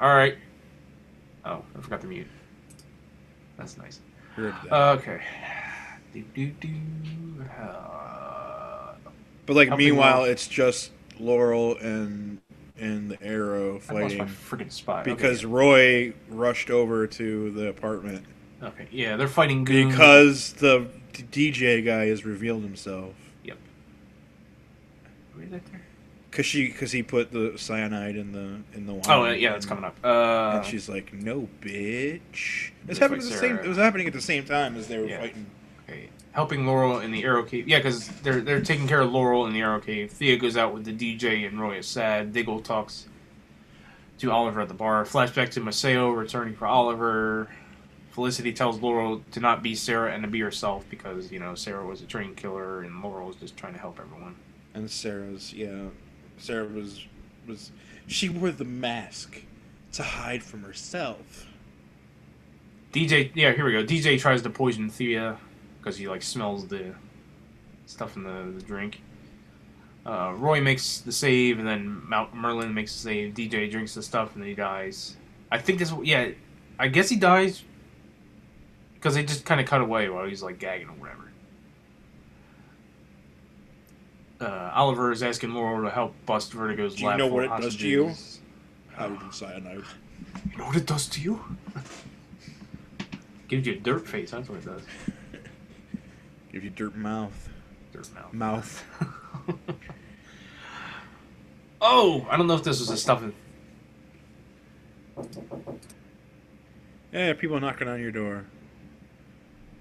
[0.00, 0.36] All right.
[1.44, 2.26] Oh, I forgot to mute.
[3.56, 4.00] That's nice.
[4.34, 4.54] Heard.
[4.70, 5.20] Okay.
[9.46, 12.40] But like, meanwhile, it's just Laurel and
[12.78, 15.04] and the Arrow I lost fighting my freaking spot.
[15.04, 18.24] because Roy rushed over to the apartment
[18.62, 18.82] okay.
[18.82, 19.92] okay, yeah, they're fighting goons.
[19.92, 23.14] because the DJ guy has revealed himself.
[23.44, 23.58] Yep.
[25.38, 25.80] Wait, that there?
[26.32, 29.02] Cause she, cause he put the cyanide in the in the wine.
[29.06, 29.96] Oh yeah, that's coming up.
[30.02, 33.56] Uh, and she's like, "No, bitch." It's happening at the same.
[33.58, 35.20] It was happening at the same time as they were Yeah.
[35.20, 35.46] fighting.
[36.34, 37.68] Helping Laurel in the Arrow Cave.
[37.68, 40.10] Yeah, because they're they're taking care of Laurel in the Arrow Cave.
[40.10, 42.32] Thea goes out with the DJ, and Roy is sad.
[42.32, 43.06] Diggle talks
[44.18, 45.04] to Oliver at the bar.
[45.04, 47.48] Flashback to Maseo returning for Oliver.
[48.10, 51.86] Felicity tells Laurel to not be Sara and to be herself because you know Sara
[51.86, 54.34] was a train killer and Laurel was just trying to help everyone.
[54.74, 55.84] And Sara's, yeah,
[56.38, 57.06] Sara was
[57.46, 57.70] was
[58.08, 59.40] she wore the mask
[59.92, 61.46] to hide from herself.
[62.92, 63.84] DJ, yeah, here we go.
[63.84, 65.38] DJ tries to poison Thea
[65.84, 66.94] because he like smells the
[67.84, 69.02] stuff in the, the drink.
[70.06, 73.34] Uh, Roy makes the save, and then Malcolm Merlyn makes the save.
[73.34, 75.16] DJ drinks the stuff, and then he dies.
[75.52, 76.30] I think this, yeah,
[76.78, 77.62] I guess he dies
[78.94, 81.20] because they just kind of cut away while he's like gagging or whatever.
[84.40, 87.76] Uh, Oliver is asking Laurel to help bust Vertigo's Do you know what it does
[87.76, 88.08] to you?
[88.08, 88.40] hostages.
[88.94, 89.82] Hydrogen cyanide.
[90.50, 91.44] You know what it does to you?
[93.48, 94.32] Gives you a dirt face.
[94.32, 94.82] That's what it does.
[96.54, 97.48] Give you dirt mouth.
[97.92, 98.32] Dirt mouth.
[98.32, 98.84] Mouth.
[101.80, 103.34] oh, I don't know if this was a stuffing.
[107.12, 108.44] Yeah, people knocking on your door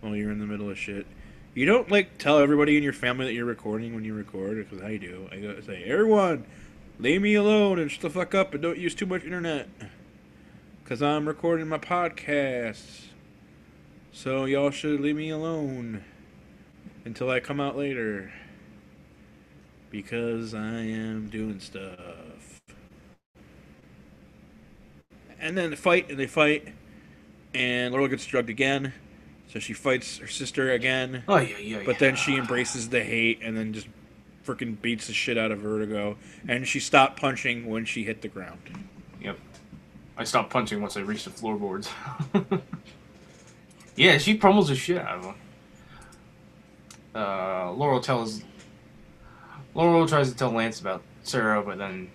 [0.01, 1.05] while you're in the middle of shit.
[1.53, 4.83] You don't like tell everybody in your family that you're recording when you record, because
[4.83, 5.29] I do.
[5.31, 6.43] I go say, everyone,
[6.97, 9.69] leave me alone and shut the fuck up and don't use too much internet,
[10.83, 13.09] because I'm recording my podcast.
[14.11, 16.03] So y'all should leave me alone
[17.05, 18.31] until I come out later,
[19.89, 22.61] because I am doing stuff.
[25.39, 26.73] And then they fight and they fight
[27.53, 28.93] and Laurel gets drugged again.
[29.49, 31.23] So she fights her sister again.
[31.27, 31.81] Oh yeah, yeah.
[31.85, 33.87] But then she embraces the hate and then just
[34.45, 36.17] freaking beats the shit out of Vertigo.
[36.47, 38.59] And she stopped punching when she hit the ground.
[39.21, 39.37] Yep.
[40.17, 41.89] I stopped punching once I reached the floorboards.
[43.95, 45.35] yeah, she pummels the shit out of him.
[47.15, 48.43] Uh, Laurel tells.
[49.75, 52.09] Laurel tries to tell Lance about Sara, but then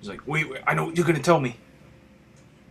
[0.00, 1.56] he's like, "Wait, wait I know what you're gonna tell me.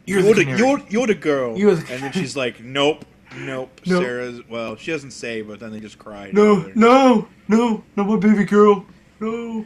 [0.05, 1.57] You're, You're the, the, you're, you're the girl.
[1.57, 3.05] You're the and then she's like, nope,
[3.37, 3.69] nope.
[3.85, 4.03] Nope.
[4.03, 6.31] Sara's, well, she doesn't say, but then they just cry.
[6.33, 6.73] No, together.
[6.79, 8.85] no, no, not my baby girl.
[9.19, 9.65] No.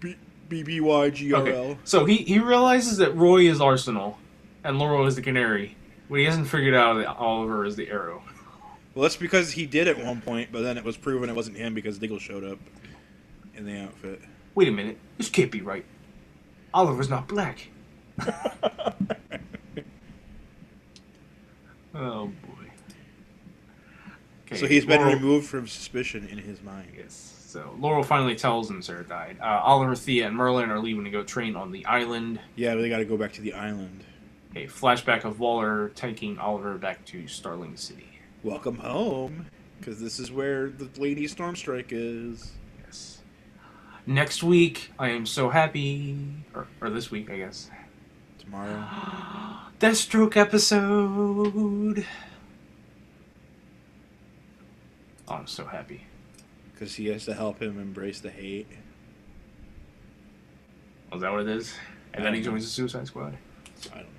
[0.00, 0.16] B-
[0.48, 1.46] B-B-Y-G-R-L.
[1.46, 1.78] Okay.
[1.84, 4.16] So he, he realizes that Roy is Arsenal
[4.62, 5.76] and Laurel is the canary,
[6.08, 8.22] but he hasn't figured out that Oliver is the arrow.
[8.94, 11.56] Well, that's because he did at one point, but then it was proven it wasn't
[11.56, 12.58] him because Diggle showed up
[13.56, 14.20] in the outfit.
[14.54, 15.84] Wait a minute, this can't be right.
[16.72, 17.68] Oliver's not black.
[21.94, 22.64] Oh boy.
[24.46, 26.88] Okay, so he's been removed from suspicion in his mind.
[26.96, 27.30] Yes.
[27.46, 29.36] So Laurel finally tells him Sara died.
[29.40, 32.40] Uh, Oliver, Thea, and Merlyn are leaving to go train on the island.
[32.56, 34.02] Yeah, but they got to go back to the island.
[34.56, 38.08] A flashback of Waller taking Oliver back to Starling City.
[38.44, 39.46] Welcome home,
[39.78, 42.52] because this is where the Lady Stormstrike is.
[42.84, 43.22] Yes.
[44.04, 46.18] Next week, I am so happy,
[46.54, 47.70] or, or this week, I guess.
[48.38, 48.84] Tomorrow.
[49.80, 52.06] Deathstroke episode.
[55.26, 56.04] Oh, I'm so happy.
[56.70, 58.68] Because he has to help him embrace the hate.
[61.10, 61.72] Oh, is that what it is?
[62.12, 63.38] And then he joins the Suicide Squad.
[63.90, 64.13] I don't know.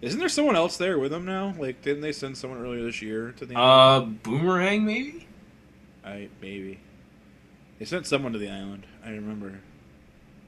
[0.00, 0.06] That'd be great.
[0.08, 1.54] Isn't there someone else there with him now?
[1.58, 3.58] Like, didn't they send someone earlier this year to the?
[3.58, 5.26] Uh, Boomerang maybe.
[6.04, 6.80] I maybe.
[7.78, 8.86] They sent someone to the island.
[9.04, 9.60] I remember.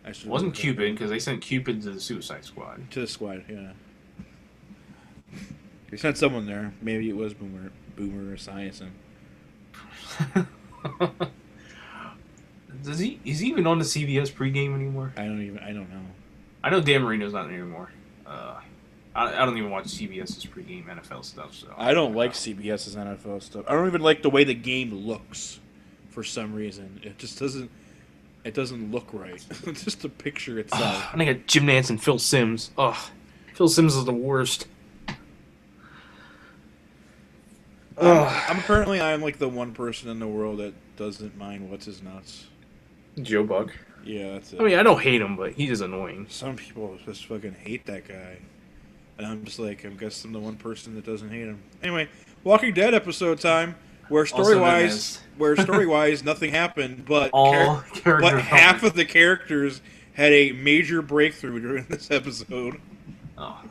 [0.05, 0.55] I It wasn't.
[0.55, 2.91] Cupid because they sent Cupid to the Suicide Squad.
[2.91, 3.45] to the squad.
[3.49, 3.73] Yeah.
[5.91, 6.73] They sent someone there.
[6.81, 8.91] Maybe it was Boomer, Boomer Esiason.
[12.83, 13.21] Does he?
[13.25, 15.13] Is he even on the CBS pregame anymore?
[15.17, 15.59] I don't even.
[15.59, 16.01] I don't know.
[16.65, 17.91] I know Dan Marino's not there anymore.
[18.27, 18.61] Uh,
[19.15, 21.55] I, I don't even watch CBS's pregame NFL stuff.
[21.55, 23.65] So I don't like CBS's NFL stuff.
[23.69, 25.61] I don't even like the way the game looks.
[26.11, 27.71] For some reason, it just doesn't.
[28.45, 29.43] It doesn't look right.
[29.65, 31.09] just the picture itself.
[31.13, 32.71] and I got Jim Nantz and Phil Simms.
[32.77, 32.97] Ugh,
[33.55, 34.67] Phil Simms is the worst.
[37.97, 38.45] Ugh.
[38.49, 42.03] I'm apparently I'm like the one person in the world that doesn't mind what's his
[42.03, 42.47] nuts.
[43.21, 43.73] Joe Buck.
[44.05, 44.61] Yeah, that's it.
[44.61, 46.27] I mean, I don't hate him, but he's just annoying.
[46.29, 48.39] Some people just fucking hate that guy.
[49.19, 51.63] And I'm just like, I guess I'm the one person that doesn't hate him.
[51.83, 52.09] Anyway,
[52.45, 53.77] Walking Dead episode time,
[54.09, 59.05] where story wise, where story wise nothing happened, but All char- but half of the
[59.05, 59.81] characters
[60.15, 62.81] had a major breakthrough during this episode.
[63.39, 63.63] Oh.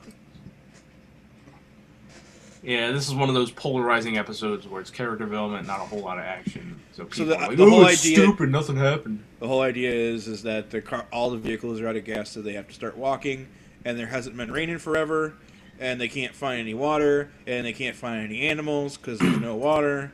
[2.64, 6.02] Yeah, this is one of those polarizing episodes where it's character development, not a whole
[6.02, 6.80] lot of action.
[6.92, 9.24] So people the- like, the "Oh, whole idea- stupid, nothing happened.
[9.40, 12.30] The whole idea is is that the car, all the vehicles are out of gas,
[12.30, 13.48] so they have to start walking,
[13.86, 15.34] and there hasn't been raining forever,
[15.80, 19.56] and they can't find any water, and they can't find any animals because there's no
[19.56, 20.12] water,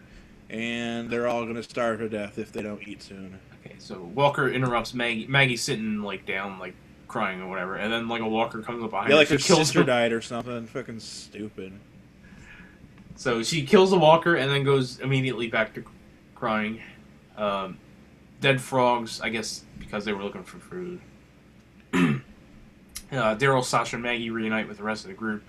[0.49, 3.39] and they're all gonna starve to death if they don't eat soon.
[3.65, 5.27] Okay, so Walker interrupts Maggie.
[5.27, 6.73] Maggie's sitting like down, like
[7.07, 9.37] crying or whatever, and then like a Walker comes up behind Yeah, her, like her
[9.37, 9.85] kills sister her.
[9.85, 10.65] died or something.
[10.67, 11.73] Fucking stupid.
[13.15, 15.83] So she kills the Walker and then goes immediately back to
[16.35, 16.81] crying.
[17.35, 17.79] Um,
[18.41, 21.01] dead frogs, I guess, because they were looking for food.
[23.11, 25.43] uh, Daryl, Sasha, and Maggie reunite with the rest of the group.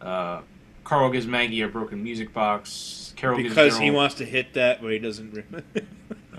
[0.00, 0.42] Uh,
[0.84, 3.12] Carl gives Maggie a broken music box.
[3.16, 5.44] Carol Because gives he wants to hit that, but he doesn't.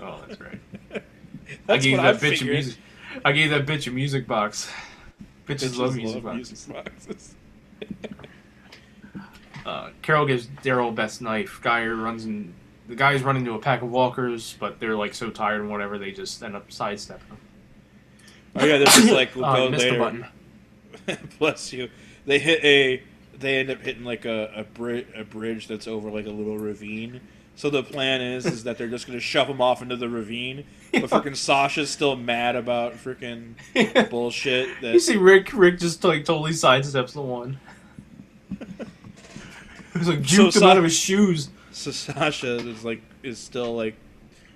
[0.00, 0.60] Oh, that's right.
[1.68, 2.52] I gave that I'm bitch a figuring.
[2.54, 2.78] music.
[3.24, 4.70] I gave that bitch a music box.
[5.46, 6.66] Bitches, love music boxes.
[6.66, 7.34] boxes.
[9.66, 11.60] Uh, Carol gives Daryl best knife.
[11.62, 12.54] Geyer runs in.
[12.88, 15.98] The guys run into a pack of walkers, but they're like so tired and whatever,
[15.98, 17.38] they just end up sidestepping them.
[18.56, 20.28] Oh yeah, this is like we'll Oh, go later.
[21.38, 21.88] Bless you.
[22.26, 23.02] They hit a.
[23.38, 26.58] They end up hitting like a a, bri- a bridge that's over like a little
[26.58, 27.20] ravine.
[27.56, 30.64] So the plan is is that they're just gonna shove them off into the ravine.
[30.92, 33.54] But freaking Sasha's still mad about freaking
[34.10, 34.68] bullshit.
[34.82, 35.52] you see Rick.
[35.52, 37.60] Rick just like totally sidesteps the one.
[39.94, 41.50] He's like So juked him Sa- out of his shoes.
[41.72, 43.94] so Sasha is like is still like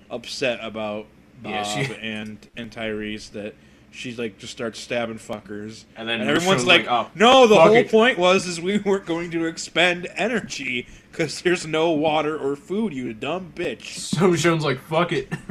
[0.09, 1.05] upset about
[1.41, 3.55] Bob Yeah, she- and and Tyrese that
[3.95, 5.85] she's like just starts stabbing fuckers.
[5.95, 8.77] And then And everyone's Michonne's like, oh, no, the whole it." point was is we
[8.79, 13.97] weren't going to expend energy because there's no water or food, you dumb bitch.
[13.97, 15.31] So Michonne's like, fuck it.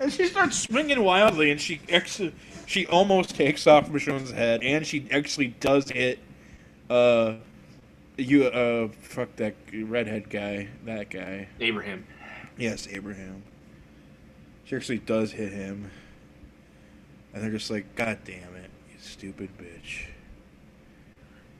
[0.00, 2.34] And she starts swinging wildly, and she actually,
[2.66, 6.18] she almost takes off Michonne's head, and she actually does hit,
[6.90, 7.36] uh,
[8.18, 11.48] you, uh, fuck that redhead guy, that guy.
[11.58, 12.04] Abraham.
[12.58, 13.44] Yes, Abraham.
[14.64, 15.90] She actually does hit him,
[17.34, 20.06] and they're just like, God damn it, you stupid bitch.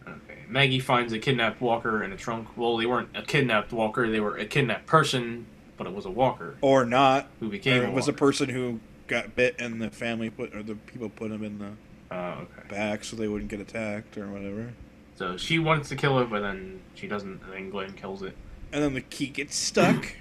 [0.06, 0.44] Okay.
[0.48, 2.56] Maggie finds a kidnapped walker in a trunk.
[2.56, 5.46] Well, they weren't a kidnapped walker; they were a kidnapped person,
[5.76, 7.28] but it was a walker Or not.
[7.40, 7.80] who became.
[7.82, 10.74] Or a it was a person who got bit, and the family put, or the
[10.74, 11.70] people put him in the
[12.10, 12.68] Oh, okay.
[12.68, 14.72] back so they wouldn't get attacked or whatever.
[15.16, 18.36] So she wants to kill it, but then she doesn't, and then Glenn kills it.
[18.72, 20.14] And then the key gets stuck,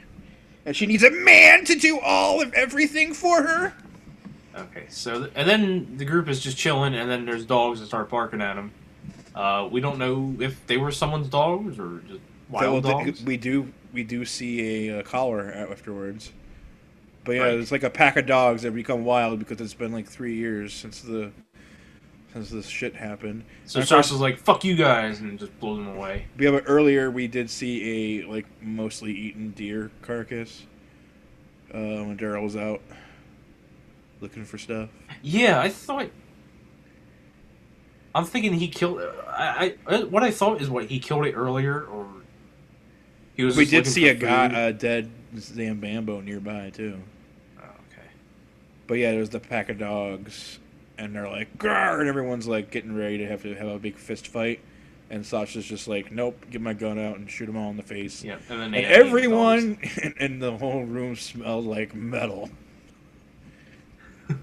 [0.66, 3.74] and she needs a man to do all of everything for her.
[4.56, 8.10] Okay, so and then the group is just chilling, and then there's dogs that start
[8.10, 8.72] barking at them.
[9.34, 13.24] Uh, we don't know if they were someone's dogs or just wild th- dogs.
[13.24, 16.32] we do we do see a uh, collar afterwards.
[17.26, 17.54] But yeah, Right.
[17.56, 20.74] it's like a pack of dogs that become wild because it's been like three years
[20.74, 21.32] since the
[22.34, 23.44] since this shit happened.
[23.66, 26.26] so of course- like, "Fuck you guys," and just blows them away.
[26.38, 30.66] Yeah, but earlier we did see a like mostly eaten deer carcass
[31.74, 32.82] uh, when Daryl was out
[34.24, 34.90] looking for stuff.
[35.22, 36.10] Yeah, I thought.
[38.16, 39.02] I'm thinking he killed.
[39.28, 42.08] I, I uh, what I thought is what he killed it earlier, or
[43.36, 43.58] he was.
[43.58, 47.00] we did see a guy, a dead Zambambo nearby too.
[47.60, 48.08] Oh, okay.
[48.88, 50.60] But yeah, there's the pack of dogs,
[50.98, 52.00] and they're like, Grr!
[52.00, 54.60] and everyone's like getting ready to have to have a big fist fight.
[55.10, 57.84] And Sasha's just like, nope, get my gun out and shoot them all in the
[57.84, 58.24] face.
[58.24, 59.08] Yeah, and then And they had eight dogs.
[59.08, 62.50] everyone in, in the whole room smelled like metal.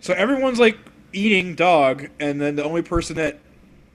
[0.00, 0.78] So everyone's like
[1.12, 3.38] eating dog, and then the only person that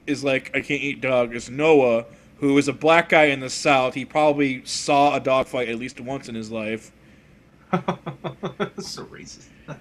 [0.06, 2.06] is like, I can't eat dog is Noah,
[2.38, 3.94] who is a black guy in the South.
[3.94, 6.92] He probably saw a dog fight at least once in his life.
[7.72, 9.48] so racist.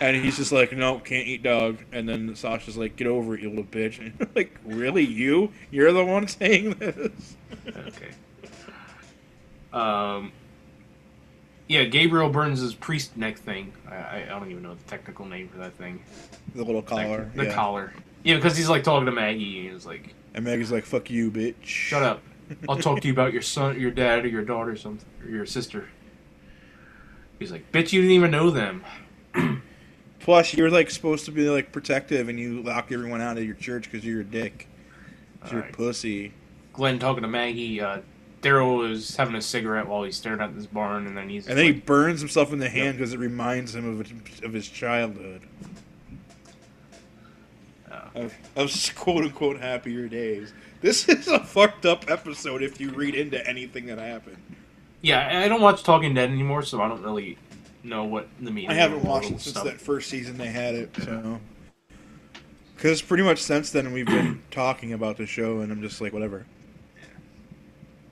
[0.00, 1.78] And he's just like, no, can't eat dog.
[1.92, 4.00] And then Sasha's like, get over it, you little bitch.
[4.00, 5.04] And like, really?
[5.04, 5.52] You?
[5.70, 7.36] You're the one saying this?
[7.68, 8.10] okay.
[9.72, 10.32] Um.
[11.68, 13.72] Yeah, Gabriel Burns' priest neck thing.
[13.88, 16.02] I, I don't even know the technical name for that thing.
[16.54, 17.30] The little collar.
[17.34, 17.54] The yeah.
[17.54, 17.92] collar.
[18.22, 21.30] Yeah, because he's like talking to Maggie, and he's like, And Maggie's like, fuck you,
[21.30, 21.62] bitch.
[21.62, 22.22] "Shut up!
[22.68, 25.30] I'll talk to you about your son, your dad, or your daughter, or something, or
[25.30, 25.88] your sister."
[27.38, 28.84] He's like, "Bitch, you didn't even know them."
[30.20, 33.54] Plus, you're like supposed to be like protective, and you lock everyone out of your
[33.56, 34.68] church because you're a dick.
[35.50, 36.32] you're a pussy.
[36.72, 37.80] Glenn talking to Maggie.
[37.80, 38.00] Uh,
[38.44, 41.56] Daryl is having a cigarette while he's staring at this barn, and then he's And
[41.56, 45.40] then he burns himself in the hand because it reminds him of of his childhood,
[47.90, 50.52] uh, of, of quote unquote happier days.
[50.82, 54.36] This is a fucked up episode if you read into anything that happened.
[55.00, 57.38] "Yeah, I don't watch Talking Dead anymore, so I don't really
[57.82, 60.90] know what the meaning." I haven't watched it since that first season they had it,
[61.02, 61.40] so.
[62.76, 66.12] Because pretty much since then we've been talking about the show, and I'm just like,
[66.12, 66.44] whatever.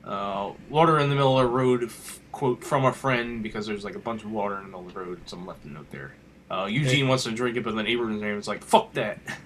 [0.05, 3.84] Uh, water in the middle of the road, f- quote from a friend, because there's
[3.84, 5.20] like a bunch of water in the middle of the road.
[5.26, 6.12] Someone left a note there.
[6.50, 9.18] Uh, Eugene wants to drink it, but then Abraham's name is like, "Fuck that."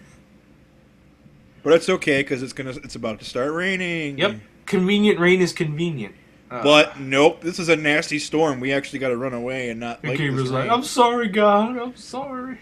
[1.63, 4.19] But it's okay because it's gonna it's about to start raining.
[4.19, 4.37] Yep,
[4.67, 6.15] convenient rain is convenient.
[6.49, 8.61] Uh, But nope, this is a nasty storm.
[8.61, 11.77] We actually got to run away and not and like this like, "I'm sorry, God.
[11.77, 12.59] I'm sorry."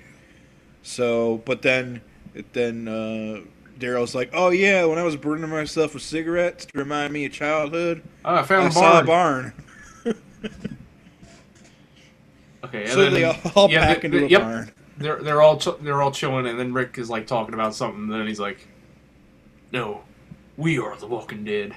[0.82, 2.00] So, but then,
[2.34, 3.40] it then uh,
[3.84, 7.32] Daryl's like, "Oh yeah, when I was burning myself with cigarettes to remind me of
[7.32, 9.52] childhood, Oh, I found I a saw a barn.
[10.04, 10.16] barn."
[12.64, 14.40] Okay, and so then they all yeah, pack the- into the- a yep.
[14.40, 14.72] barn.
[14.96, 18.04] they're they're all ch- they're all chilling, and then Rick is like talking about something,
[18.04, 18.66] and then he's like,
[19.70, 20.00] "No,
[20.56, 21.74] we are the Walking Dead."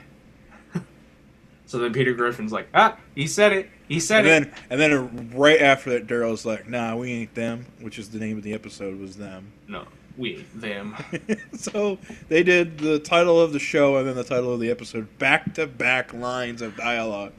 [1.66, 3.70] so then Peter Griffin's like, "Ah, he said it.
[3.90, 7.36] He said And it." then, and then right after that, Daryl's like, "Nah, we ain't
[7.36, 9.52] them," which is the name of the episode was them.
[9.68, 9.84] No,
[10.18, 10.96] we them.
[11.54, 11.98] so
[12.30, 15.54] they did the title of the show and then the title of the episode back
[15.56, 17.34] to back lines of dialogue.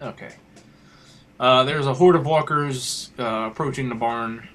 [0.00, 0.30] Okay.
[1.38, 4.48] Uh, there's a horde of walkers uh, approaching the barn,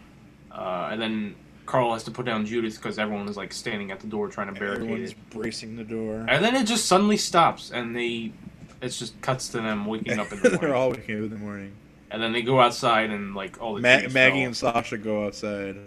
[0.52, 1.36] uh, and then
[1.68, 4.52] Carl has to put down Judith because everyone is like standing at the door trying
[4.54, 5.30] to barricade Everyone's it.
[5.30, 6.26] bracing the door.
[6.28, 8.34] And then it just suddenly stops, and they
[8.82, 10.60] it just cuts to them waking up in the morning.
[10.62, 11.72] They're all waking up in the morning.
[12.10, 14.45] and then they go outside, and like all the Ma- Maggie fell.
[14.47, 15.78] and Sasha go outside,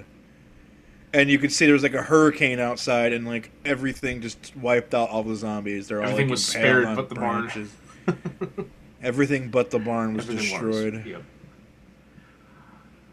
[1.15, 4.93] and you could see there was like a hurricane outside, and like everything just wiped
[4.95, 5.89] out all the zombies.
[5.89, 7.71] They're all Everything like, was spared but the barn.
[9.03, 11.07] Everything but the barn was Everything destroyed, was.
[11.07, 11.23] Yep.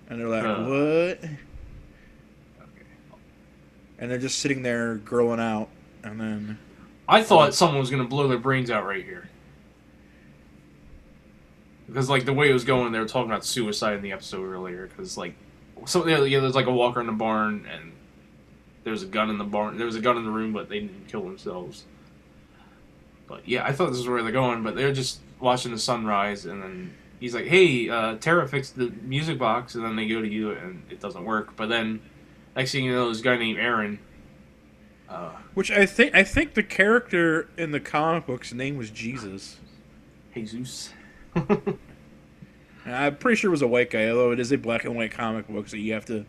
[0.10, 0.64] and they're like, Uh.
[0.64, 1.36] "What?" Okay.
[3.99, 5.70] And they're just sitting there growing out,
[6.04, 6.58] and then
[7.08, 9.30] I thought someone was gonna blow their brains out right here.
[11.86, 14.45] Because like the way it was going, they were talking about suicide in the episode
[14.45, 14.88] earlier.
[14.88, 15.36] Because like,
[15.86, 17.91] so yeah, yeah, there's like a walker in the barn, and
[18.84, 19.77] there's a gun in the barn.
[19.77, 21.86] There was a gun in the room, but they didn't kill themselves.
[23.27, 26.45] But yeah, I thought this was where they're going, but they're just watching the sunrise,
[26.45, 30.21] and then he's like, "Hey, uh, Tara fixed the music box," and then they go
[30.21, 31.55] to you, and it doesn't work.
[31.55, 32.01] But then,
[32.55, 33.99] next thing you know, this guy named Aaron.
[35.07, 39.57] Uh, Which I think I think the character in the comic books name was Jesus.
[40.34, 40.93] Jesus.
[42.86, 45.11] I'm pretty sure it was a white guy, although it is a black and white
[45.11, 46.25] comic book, so you have to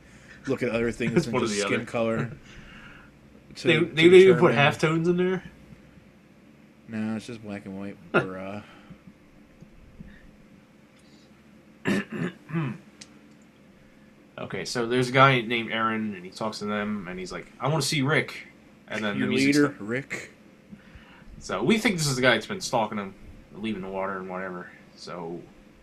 [0.47, 1.85] look at other things than just skin other.
[1.85, 2.31] color.
[3.57, 5.43] to- they they didn't even put half tones in there.
[6.89, 7.97] No, it's just black and white.
[8.13, 8.63] Bruh.
[14.39, 17.47] Okay, so there's a guy named Aaron, and he talks to them, and he's like,
[17.61, 18.49] "I want to see Rick."
[18.89, 20.31] And then Your the leader, sta- Rick.
[21.39, 23.15] So we think this is the guy that's been stalking him,
[23.55, 24.71] leaving the water and whatever.
[24.97, 25.41] So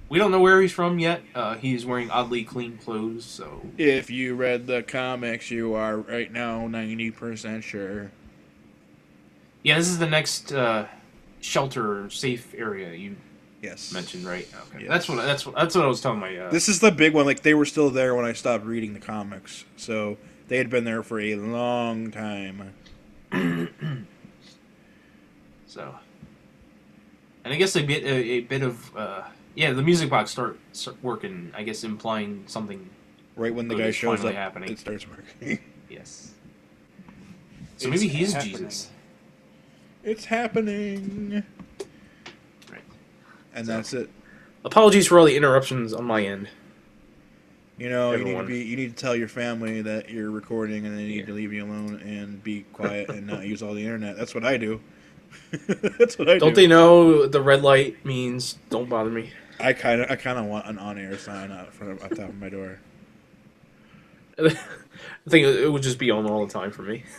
[0.10, 1.22] we don't know where he's from yet.
[1.36, 6.32] Uh, he's wearing oddly clean clothes, so If you read the comics, you are right
[6.32, 8.12] now 90% sure.
[9.64, 10.88] yeah, this is the next uh,
[11.42, 13.16] shelter safe area you
[13.62, 13.92] Yes.
[13.94, 14.48] mentioned, right?
[14.70, 14.88] Okay, Yes.
[14.90, 16.36] that's what that's what that's what I was telling my.
[16.38, 17.26] Uh, This is the big one.
[17.26, 19.66] Like, they were still there when I stopped reading the comics.
[19.76, 22.74] So they had been there for a long time.
[25.68, 25.94] So,
[27.46, 29.22] and I guess a bit a, a bit of uh,
[29.56, 31.52] yeah, the music box start, start working.
[31.56, 32.90] I guess implying something.
[33.36, 34.72] Right when the guy shows up, happening.
[34.72, 35.60] it starts working.
[35.90, 36.34] Yes.
[37.78, 38.52] So It's maybe he's happening.
[38.58, 38.90] Jesus.
[40.04, 41.44] It's happening.
[42.72, 42.82] Right.
[43.56, 44.10] And So- that's it.
[44.66, 46.48] Apologies for all the interruptions on my end.
[47.80, 48.34] You know, Everyone.
[48.34, 48.70] you need to be.
[48.70, 51.26] You need to tell your family that you're recording, and they need Yeah.
[51.28, 54.18] to leave you alone and be quiet and not use all the internet.
[54.18, 54.82] That's what I do.
[55.98, 56.62] That's what I Don't do.
[56.62, 59.32] they know the red light means don't bother me?
[59.60, 62.40] I kind of, I kind of want an on-air sign out front of, top of
[62.40, 62.80] my door.
[64.40, 64.50] I
[65.28, 67.04] think it it would just be on all the time for me.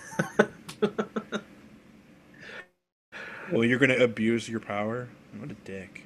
[3.52, 5.08] Well, you're gonna abuse your power.
[5.38, 6.04] What a dick.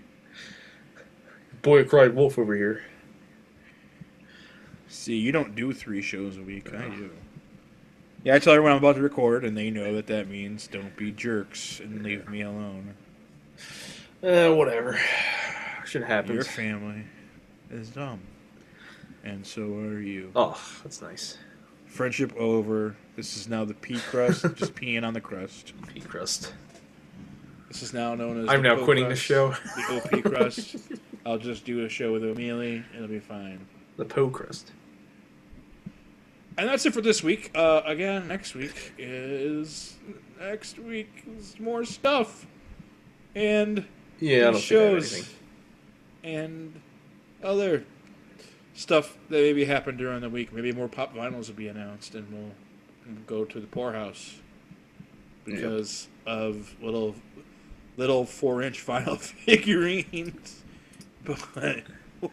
[1.60, 2.84] Boy cried wolf over here.
[4.88, 6.72] See, you don't do three shows a week.
[6.72, 7.10] I do.
[8.24, 10.96] Yeah, I tell everyone I'm about to record, and they know that that means don't
[10.96, 12.94] be jerks and leave me alone.
[14.22, 14.98] Eh, whatever.
[15.84, 16.34] Should happen.
[16.34, 17.04] Your family
[17.70, 18.20] is dumb,
[19.24, 20.32] and so are you.
[20.34, 21.36] Oh, that's nice.
[21.84, 22.96] Friendship over.
[23.14, 25.74] This is now the P crust, just peeing on the crust.
[25.92, 26.54] Pea crust.
[27.68, 28.48] This is now known as.
[28.48, 30.00] I'm the now quitting this crust, show.
[30.00, 30.76] The OP crust.
[31.26, 32.76] I'll just do a show with O'Mealy.
[32.76, 33.66] And it'll be fine.
[33.98, 34.72] The Poe crust.
[36.56, 37.50] And that's it for this week.
[37.54, 39.96] Uh, again, next week is
[40.40, 42.46] next week is more stuff
[43.34, 43.84] and
[44.20, 45.34] Yeah, I don't these think I have shows
[46.22, 46.80] and
[47.42, 47.84] other
[48.74, 50.52] stuff that maybe happened during the week.
[50.52, 52.52] Maybe more pop vinyls will be announced, and we'll
[53.26, 54.36] go to the poorhouse
[55.44, 57.14] because of little
[57.96, 60.60] little four inch vinyl figurines.
[61.24, 61.84] But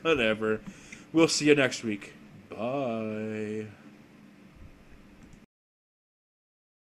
[0.02, 0.60] whatever.
[1.14, 2.12] We'll see you next week.
[2.50, 3.68] Bye.